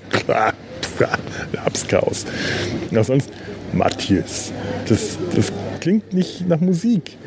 Labskaus. 1.54 2.26
Ja, 2.92 3.04
sonst 3.04 3.30
Matthias. 3.74 4.52
Das, 4.88 5.18
das 5.36 5.52
klingt 5.80 6.14
nicht 6.14 6.48
nach 6.48 6.60
Musik. 6.60 7.18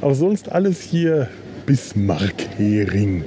Aber 0.00 0.14
sonst 0.14 0.50
alles 0.50 0.80
hier 0.80 1.28
Bismarck-Hering. 1.66 3.24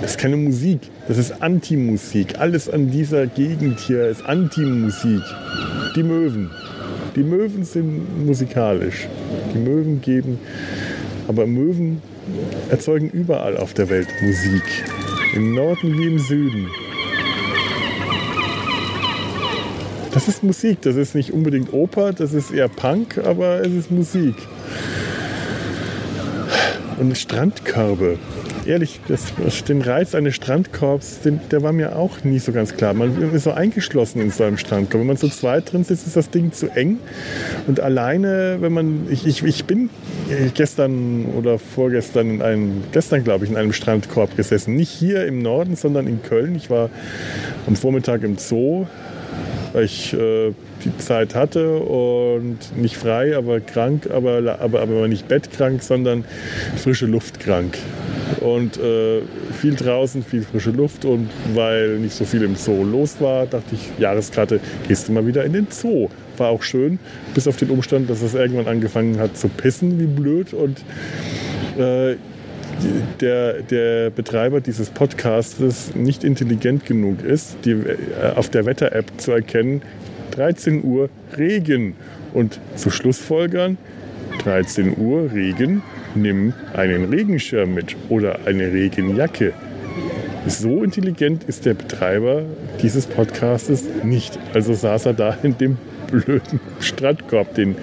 Das 0.00 0.12
ist 0.12 0.18
keine 0.18 0.36
Musik, 0.36 0.80
das 1.06 1.18
ist 1.18 1.42
Antimusik. 1.42 2.38
Alles 2.38 2.68
an 2.68 2.90
dieser 2.90 3.26
Gegend 3.26 3.80
hier 3.80 4.06
ist 4.08 4.24
Antimusik. 4.24 5.22
Die 5.94 6.02
Möwen. 6.02 6.50
Die 7.14 7.22
Möwen 7.22 7.64
sind 7.64 8.26
musikalisch. 8.26 9.06
Die 9.54 9.58
Möwen 9.58 10.00
geben, 10.00 10.38
aber 11.28 11.46
Möwen 11.46 12.02
erzeugen 12.70 13.10
überall 13.10 13.56
auf 13.56 13.74
der 13.74 13.88
Welt 13.90 14.08
Musik. 14.22 14.62
Im 15.34 15.54
Norden 15.54 15.98
wie 15.98 16.06
im 16.06 16.18
Süden. 16.18 16.66
Das 20.12 20.28
ist 20.28 20.42
Musik, 20.42 20.82
das 20.82 20.96
ist 20.96 21.14
nicht 21.14 21.32
unbedingt 21.32 21.72
Oper, 21.72 22.12
das 22.12 22.34
ist 22.34 22.50
eher 22.50 22.68
Punk, 22.68 23.16
aber 23.24 23.62
es 23.62 23.72
ist 23.72 23.90
Musik. 23.90 24.34
Und 27.00 27.16
Strandkörbe. 27.16 28.18
Ehrlich, 28.66 29.00
das, 29.08 29.32
den 29.64 29.80
Reiz 29.80 30.14
eines 30.14 30.36
Strandkorbs, 30.36 31.22
den, 31.22 31.40
der 31.50 31.62
war 31.62 31.72
mir 31.72 31.96
auch 31.96 32.22
nie 32.24 32.38
so 32.38 32.52
ganz 32.52 32.76
klar. 32.76 32.92
Man 32.92 33.32
ist 33.32 33.44
so 33.44 33.52
eingeschlossen 33.52 34.20
in 34.20 34.30
so 34.30 34.44
einem 34.44 34.58
Strandkorb. 34.58 35.00
Wenn 35.00 35.06
man 35.06 35.16
so 35.16 35.28
zweit 35.28 35.72
drin 35.72 35.82
sitzt, 35.82 36.06
ist 36.06 36.14
das 36.14 36.28
Ding 36.28 36.52
zu 36.52 36.68
eng. 36.68 36.98
Und 37.66 37.80
alleine, 37.80 38.58
wenn 38.60 38.72
man, 38.72 39.06
ich, 39.10 39.26
ich, 39.26 39.42
ich 39.42 39.64
bin 39.64 39.88
gestern 40.54 41.24
oder 41.36 41.58
vorgestern 41.58 42.28
in 42.28 42.42
einem, 42.42 42.84
gestern 42.92 43.24
glaube 43.24 43.46
ich, 43.46 43.50
in 43.50 43.56
einem 43.56 43.72
Strandkorb 43.72 44.36
gesessen. 44.36 44.76
Nicht 44.76 44.90
hier 44.90 45.26
im 45.26 45.40
Norden, 45.40 45.74
sondern 45.74 46.06
in 46.06 46.22
Köln. 46.22 46.54
Ich 46.54 46.68
war 46.68 46.90
am 47.66 47.76
Vormittag 47.76 48.22
im 48.22 48.36
Zoo 48.36 48.86
weil 49.72 49.84
ich 49.84 50.12
äh, 50.12 50.52
die 50.84 50.96
Zeit 50.98 51.34
hatte 51.34 51.78
und 51.78 52.58
nicht 52.76 52.96
frei, 52.96 53.36
aber 53.36 53.60
krank, 53.60 54.08
aber, 54.12 54.58
aber, 54.60 54.80
aber 54.80 55.08
nicht 55.08 55.28
bettkrank, 55.28 55.82
sondern 55.82 56.24
frische 56.76 57.06
Luft 57.06 57.40
krank. 57.40 57.78
Und 58.40 58.78
äh, 58.78 59.22
viel 59.60 59.74
draußen, 59.74 60.22
viel 60.24 60.42
frische 60.42 60.70
Luft 60.70 61.04
und 61.04 61.28
weil 61.54 61.98
nicht 61.98 62.14
so 62.14 62.24
viel 62.24 62.42
im 62.42 62.56
Zoo 62.56 62.82
los 62.84 63.16
war, 63.20 63.46
dachte 63.46 63.74
ich, 63.74 64.00
Jahreskarte, 64.00 64.60
gehst 64.88 65.08
du 65.08 65.12
mal 65.12 65.26
wieder 65.26 65.44
in 65.44 65.52
den 65.52 65.66
Zoo. 65.70 66.08
War 66.38 66.48
auch 66.48 66.62
schön, 66.62 66.98
bis 67.34 67.46
auf 67.46 67.56
den 67.56 67.70
Umstand, 67.70 68.10
dass 68.10 68.22
es 68.22 68.34
irgendwann 68.34 68.66
angefangen 68.66 69.18
hat 69.18 69.36
zu 69.36 69.48
pissen, 69.48 70.00
wie 70.00 70.06
blöd. 70.06 70.54
Und 70.54 70.78
äh, 71.78 72.16
der, 73.20 73.62
der 73.62 74.10
Betreiber 74.10 74.60
dieses 74.60 74.90
Podcastes 74.90 75.94
nicht 75.94 76.24
intelligent 76.24 76.86
genug 76.86 77.22
ist, 77.22 77.56
die, 77.64 77.72
äh, 77.72 77.96
auf 78.34 78.48
der 78.50 78.66
Wetter-App 78.66 79.06
zu 79.18 79.32
erkennen, 79.32 79.82
13 80.32 80.84
Uhr 80.84 81.08
Regen 81.36 81.94
und 82.32 82.58
zu 82.76 82.90
Schlussfolgern, 82.90 83.78
13 84.42 84.96
Uhr 84.96 85.30
Regen, 85.32 85.82
nimm 86.14 86.52
einen 86.74 87.06
Regenschirm 87.06 87.74
mit 87.74 87.96
oder 88.08 88.40
eine 88.46 88.72
Regenjacke. 88.72 89.52
So 90.46 90.82
intelligent 90.82 91.44
ist 91.44 91.66
der 91.66 91.74
Betreiber 91.74 92.42
dieses 92.82 93.06
Podcastes 93.06 93.84
nicht. 94.02 94.38
Also 94.54 94.74
saß 94.74 95.06
er 95.06 95.14
da 95.14 95.36
in 95.42 95.56
dem 95.56 95.78
blöden 96.12 96.60
Strandkorb, 96.80 97.54
den 97.54 97.74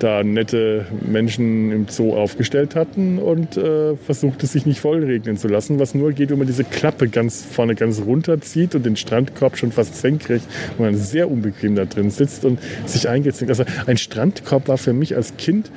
da 0.00 0.22
nette 0.22 0.86
Menschen 1.00 1.72
im 1.72 1.88
Zoo 1.88 2.14
aufgestellt 2.14 2.74
hatten 2.74 3.18
und 3.18 3.56
äh, 3.56 3.96
versuchte 3.96 4.46
sich 4.46 4.66
nicht 4.66 4.80
vollregnen 4.80 5.36
zu 5.36 5.48
lassen, 5.48 5.78
was 5.78 5.94
nur 5.94 6.12
geht, 6.12 6.30
wenn 6.30 6.38
man 6.38 6.46
diese 6.46 6.64
Klappe 6.64 7.08
ganz 7.08 7.44
vorne 7.44 7.74
ganz 7.74 8.02
runterzieht 8.02 8.74
und 8.74 8.84
den 8.84 8.96
Strandkorb 8.96 9.56
schon 9.56 9.72
fast 9.72 9.96
senkrecht, 9.96 10.44
wo 10.76 10.82
man 10.82 10.96
sehr 10.96 11.30
unbequem 11.30 11.76
da 11.76 11.84
drin 11.84 12.10
sitzt 12.10 12.44
und 12.44 12.58
sich 12.86 13.08
eingezwängt. 13.08 13.50
Also 13.50 13.64
ein 13.86 13.96
Strandkorb 13.96 14.68
war 14.68 14.78
für 14.78 14.92
mich 14.92 15.16
als 15.16 15.36
Kind 15.36 15.70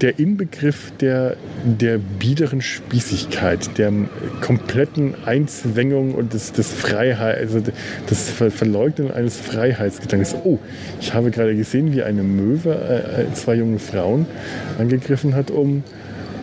der 0.00 0.18
Inbegriff 0.18 0.92
der, 1.00 1.36
der 1.64 1.98
biederen 1.98 2.60
Spießigkeit, 2.60 3.78
der 3.78 3.92
kompletten 4.40 5.14
Einzwängung 5.24 6.14
und 6.14 6.32
des, 6.32 6.52
des 6.52 6.72
Freiheit, 6.72 7.38
also 7.38 7.62
des 8.08 8.30
Verleugnen 8.30 9.10
eines 9.10 9.38
Freiheitsgedankens. 9.38 10.34
Oh, 10.44 10.58
ich 11.00 11.14
habe 11.14 11.30
gerade 11.30 11.54
gesehen, 11.54 11.92
wie 11.92 12.02
eine 12.02 12.22
Möwe 12.22 12.74
äh, 12.74 13.22
äh, 13.22 13.34
zwei 13.34 13.54
junge 13.54 13.78
Frauen 13.78 14.26
angegriffen 14.78 15.34
hat, 15.34 15.50
um 15.50 15.84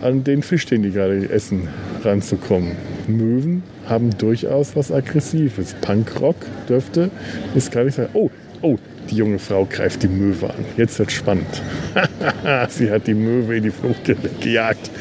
an 0.01 0.23
den 0.23 0.43
Fisch, 0.43 0.65
den 0.65 0.83
die 0.83 0.91
gerade 0.91 1.29
essen, 1.29 1.67
ranzukommen. 2.03 2.71
Möwen 3.07 3.63
haben 3.87 4.11
durchaus 4.17 4.75
was 4.75 4.91
Aggressives. 4.91 5.75
Punkrock 5.81 6.37
dürfte, 6.69 7.09
ist 7.55 7.71
gar 7.71 7.83
nicht 7.83 7.95
sagen, 7.95 8.09
oh, 8.13 8.29
oh, 8.61 8.77
die 9.09 9.15
junge 9.15 9.39
Frau 9.39 9.65
greift 9.65 10.03
die 10.03 10.07
Möwe 10.07 10.49
an. 10.49 10.65
Jetzt 10.77 10.99
wird 10.99 11.11
spannend. 11.11 11.61
Sie 12.69 12.91
hat 12.91 13.07
die 13.07 13.13
Möwe 13.13 13.57
in 13.57 13.63
die 13.63 13.71
Flucht 13.71 14.11
gejagt. 14.39 14.91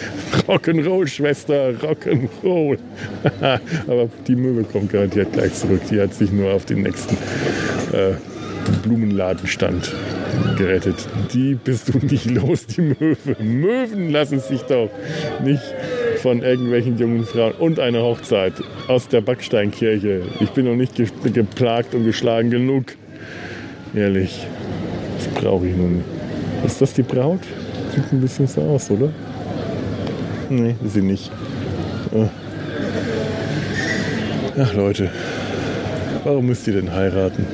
Rock'n'Roll, 0.46 1.06
Schwester, 1.06 1.70
Rock'n'Roll. 1.70 2.78
Aber 3.86 4.08
die 4.26 4.36
Möwe 4.36 4.64
kommt 4.64 4.92
garantiert 4.92 5.32
gleich 5.32 5.54
zurück. 5.54 5.82
Die 5.90 6.00
hat 6.00 6.14
sich 6.14 6.32
nur 6.32 6.52
auf 6.52 6.64
den 6.64 6.82
nächsten 6.82 7.16
äh, 7.92 8.14
Blumenladenstand 8.82 9.94
gerettet. 10.56 10.96
Die 11.32 11.54
bist 11.54 11.92
du 11.92 11.98
nicht 11.98 12.30
los, 12.30 12.66
die 12.66 12.82
Möwe. 12.82 13.36
Möwen 13.42 14.10
lassen 14.10 14.40
sich 14.40 14.62
doch 14.62 14.90
nicht 15.44 15.62
von 16.22 16.42
irgendwelchen 16.42 16.98
jungen 16.98 17.24
Frauen 17.24 17.52
und 17.52 17.78
eine 17.78 18.02
Hochzeit 18.02 18.54
aus 18.88 19.08
der 19.08 19.20
Backsteinkirche. 19.20 20.22
Ich 20.40 20.50
bin 20.50 20.66
noch 20.66 20.76
nicht 20.76 20.94
geplagt 21.34 21.94
und 21.94 22.04
geschlagen 22.04 22.50
genug. 22.50 22.96
Ehrlich, 23.94 24.46
das 25.16 25.42
brauche 25.42 25.66
ich 25.66 25.76
noch 25.76 25.88
nicht. 25.88 26.04
Ist 26.64 26.80
das 26.80 26.92
die 26.92 27.02
Braut? 27.02 27.40
Sieht 27.94 28.12
ein 28.12 28.20
bisschen 28.20 28.46
so 28.46 28.62
aus, 28.62 28.90
oder? 28.90 29.10
Nee, 30.50 30.74
ist 30.84 30.94
sie 30.94 31.02
nicht. 31.02 31.30
Ah. 32.14 32.28
Ach 34.60 34.74
Leute, 34.74 35.10
warum 36.24 36.46
müsst 36.46 36.66
ihr 36.66 36.74
denn 36.74 36.92
heiraten? 36.92 37.46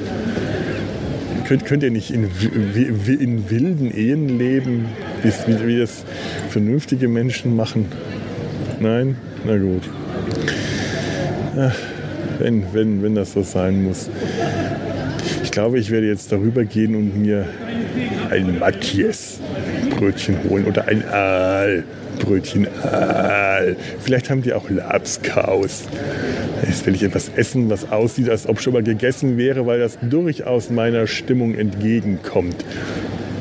Könnt, 1.46 1.66
könnt 1.66 1.82
ihr 1.82 1.90
nicht 1.90 2.10
in, 2.10 2.24
in 2.24 3.50
wilden 3.50 3.90
Ehen 3.90 4.38
leben, 4.38 4.86
wie, 5.22 5.66
wie 5.66 5.78
das 5.78 6.04
vernünftige 6.48 7.08
Menschen 7.08 7.54
machen? 7.54 7.86
Nein? 8.80 9.16
Na 9.44 9.58
gut. 9.58 9.82
Ach, 11.58 11.76
wenn, 12.38 12.64
wenn, 12.72 13.02
wenn 13.02 13.14
das 13.14 13.34
so 13.34 13.42
sein 13.42 13.84
muss. 13.84 14.08
Ich 15.54 15.56
glaube, 15.56 15.78
ich 15.78 15.92
werde 15.92 16.08
jetzt 16.08 16.32
darüber 16.32 16.64
gehen 16.64 16.96
und 16.96 17.22
mir 17.22 17.46
ein 18.28 18.58
Matthias 18.58 19.38
Brötchen 19.96 20.36
holen 20.50 20.64
oder 20.64 20.88
ein 20.88 21.04
Aal 21.08 21.84
Brötchen 22.18 22.66
Aal. 22.82 23.76
Vielleicht 24.00 24.30
haben 24.30 24.42
die 24.42 24.52
auch 24.52 24.68
Lapskaus. 24.68 25.84
Jetzt 26.66 26.84
will 26.86 26.96
ich 26.96 27.04
etwas 27.04 27.30
essen, 27.36 27.70
was 27.70 27.92
aussieht, 27.92 28.30
als 28.30 28.48
ob 28.48 28.60
schon 28.60 28.72
mal 28.72 28.82
gegessen 28.82 29.36
wäre, 29.36 29.64
weil 29.64 29.78
das 29.78 29.96
durchaus 30.02 30.70
meiner 30.70 31.06
Stimmung 31.06 31.54
entgegenkommt. 31.54 32.64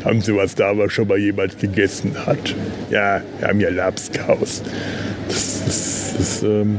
Haben 0.05 0.21
Sie 0.21 0.35
was 0.35 0.53
da, 0.53 0.77
was 0.77 0.93
schon 0.93 1.07
mal 1.07 1.17
jemand 1.17 1.57
gegessen 1.57 2.27
hat? 2.27 2.53
Ja, 2.91 3.23
wir 3.39 3.47
haben 3.47 3.59
ja 3.59 3.69
Lapskaus. 3.69 4.61
Das, 5.29 5.63
das, 5.65 6.13
das 6.15 6.43
ähm, 6.43 6.77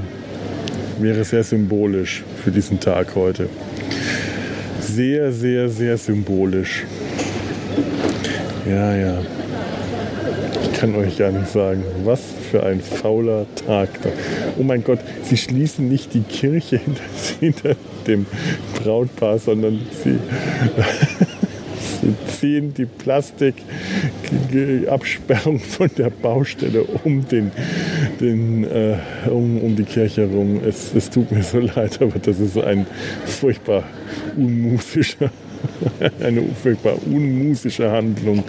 wäre 1.01 1.25
sehr 1.25 1.43
symbolisch 1.43 2.23
für 2.45 2.53
diesen 2.53 2.79
Tag 2.79 3.17
heute. 3.17 3.49
Sehr, 4.87 5.33
sehr, 5.33 5.69
sehr 5.69 5.97
symbolisch. 5.97 6.85
Ja, 8.69 8.95
ja. 8.95 9.19
Ich 10.63 10.79
kann 10.79 10.95
euch 10.95 11.17
gar 11.17 11.33
nicht 11.33 11.49
sagen, 11.49 11.83
was 12.05 12.21
für 12.51 12.63
ein 12.63 12.81
fauler 12.81 13.47
Tag 13.67 13.89
da. 14.03 14.11
Oh 14.59 14.63
mein 14.63 14.85
Gott, 14.85 14.99
sie 15.23 15.37
schließen 15.37 15.89
nicht 15.89 16.13
die 16.13 16.21
Kirche 16.21 16.77
hinter, 16.85 17.03
hinter 17.41 17.77
dem 18.07 18.27
Brautpaar, 18.75 19.39
sondern 19.39 19.81
sie, 20.03 20.19
ziehen 22.27 22.75
die 22.75 22.87
Plastikabsperrung 22.87 25.61
von 25.61 25.89
der 25.97 26.11
Baustelle 26.11 26.83
um, 27.05 27.29
den, 27.29 27.53
den, 28.21 28.65
äh, 28.65 28.97
um, 29.29 29.61
um 29.61 29.77
die 29.77 29.85
Kirche 29.85 30.29
herum. 30.29 30.61
Es, 30.67 30.93
es 30.95 31.11
tut 31.11 31.31
mir 31.33 31.43
so 31.43 31.59
leid, 31.59 32.01
aber 32.01 32.19
das 32.19 32.41
ist 32.41 32.57
ein 32.59 32.87
furchtbar 33.27 33.85
unmusischer 34.37 35.31
eine 36.21 36.43
furchtbar 36.63 36.95
unmusische 37.07 37.91
Handlung 37.91 38.45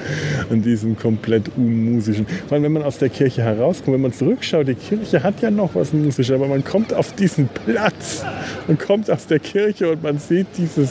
an 0.50 0.62
diesem 0.62 0.98
komplett 0.98 1.50
unmusischen. 1.56 2.26
Weil 2.50 2.64
wenn 2.64 2.74
man 2.74 2.84
aus 2.84 2.98
der 2.98 3.10
Kirche 3.10 3.44
herauskommt, 3.44 3.96
wenn 3.96 4.02
man 4.02 4.14
zurückschaut, 4.14 4.68
die 4.68 4.76
Kirche 4.76 5.24
hat 5.24 5.42
ja 5.42 5.52
noch 5.52 5.76
was 5.76 5.94
Musisches, 5.94 6.36
aber 6.36 6.48
man 6.48 6.64
kommt 6.64 6.94
auf 6.94 7.14
diesen 7.14 7.48
Platz, 7.48 8.24
man 8.68 8.78
kommt 8.78 9.10
aus 9.10 9.28
der 9.28 9.40
Kirche 9.40 9.92
und 9.92 10.04
man 10.04 10.20
sieht 10.20 10.48
dieses 10.58 10.90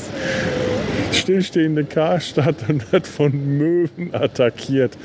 stillstehende 1.25 1.85
Karstadt 1.85 2.69
und 2.69 2.93
wird 2.93 3.07
von 3.07 3.33
Möwen 3.57 4.15
attackiert. 4.15 4.97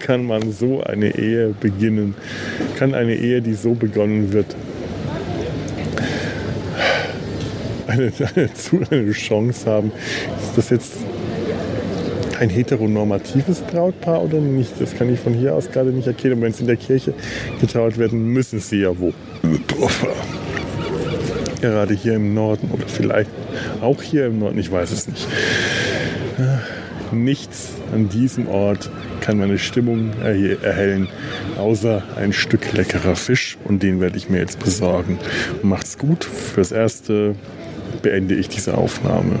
kann 0.00 0.26
man 0.26 0.52
so 0.52 0.82
eine 0.82 1.16
Ehe 1.16 1.54
beginnen? 1.58 2.14
Kann 2.78 2.94
eine 2.94 3.14
Ehe, 3.14 3.40
die 3.40 3.54
so 3.54 3.72
begonnen 3.72 4.34
wird, 4.34 4.54
eine, 7.86 8.12
eine, 8.34 8.50
eine 8.90 9.12
Chance 9.12 9.70
haben. 9.70 9.92
Ist 10.42 10.58
das 10.58 10.70
jetzt 10.70 10.92
ein 12.38 12.50
heteronormatives 12.50 13.62
Brautpaar 13.62 14.22
oder 14.22 14.40
nicht? 14.40 14.72
Das 14.78 14.94
kann 14.94 15.12
ich 15.12 15.20
von 15.20 15.32
hier 15.32 15.54
aus 15.54 15.70
gerade 15.70 15.90
nicht 15.90 16.06
erkennen. 16.06 16.34
Und 16.34 16.42
wenn 16.42 16.52
es 16.52 16.60
in 16.60 16.66
der 16.66 16.76
Kirche 16.76 17.14
getraut 17.62 17.96
werden, 17.96 18.28
müssen 18.28 18.60
sie 18.60 18.82
ja 18.82 18.90
wo? 18.98 19.14
Gerade 21.60 21.94
hier 21.94 22.14
im 22.14 22.34
Norden 22.34 22.70
oder 22.72 22.86
vielleicht 22.86 23.30
auch 23.80 24.00
hier 24.02 24.26
im 24.26 24.38
Norden, 24.38 24.58
ich 24.58 24.70
weiß 24.70 24.92
es 24.92 25.08
nicht. 25.08 25.26
Nichts 27.10 27.70
an 27.92 28.08
diesem 28.08 28.48
Ort 28.48 28.90
kann 29.20 29.38
meine 29.38 29.58
Stimmung 29.58 30.12
erhellen, 30.20 31.08
außer 31.58 32.02
ein 32.16 32.32
Stück 32.32 32.72
leckerer 32.72 33.16
Fisch 33.16 33.56
und 33.64 33.82
den 33.82 34.00
werde 34.00 34.16
ich 34.16 34.28
mir 34.28 34.38
jetzt 34.38 34.58
besorgen. 34.58 35.18
Macht's 35.62 35.98
gut. 35.98 36.24
Fürs 36.24 36.70
Erste 36.70 37.34
beende 38.02 38.34
ich 38.34 38.48
diese 38.48 38.76
Aufnahme. 38.76 39.40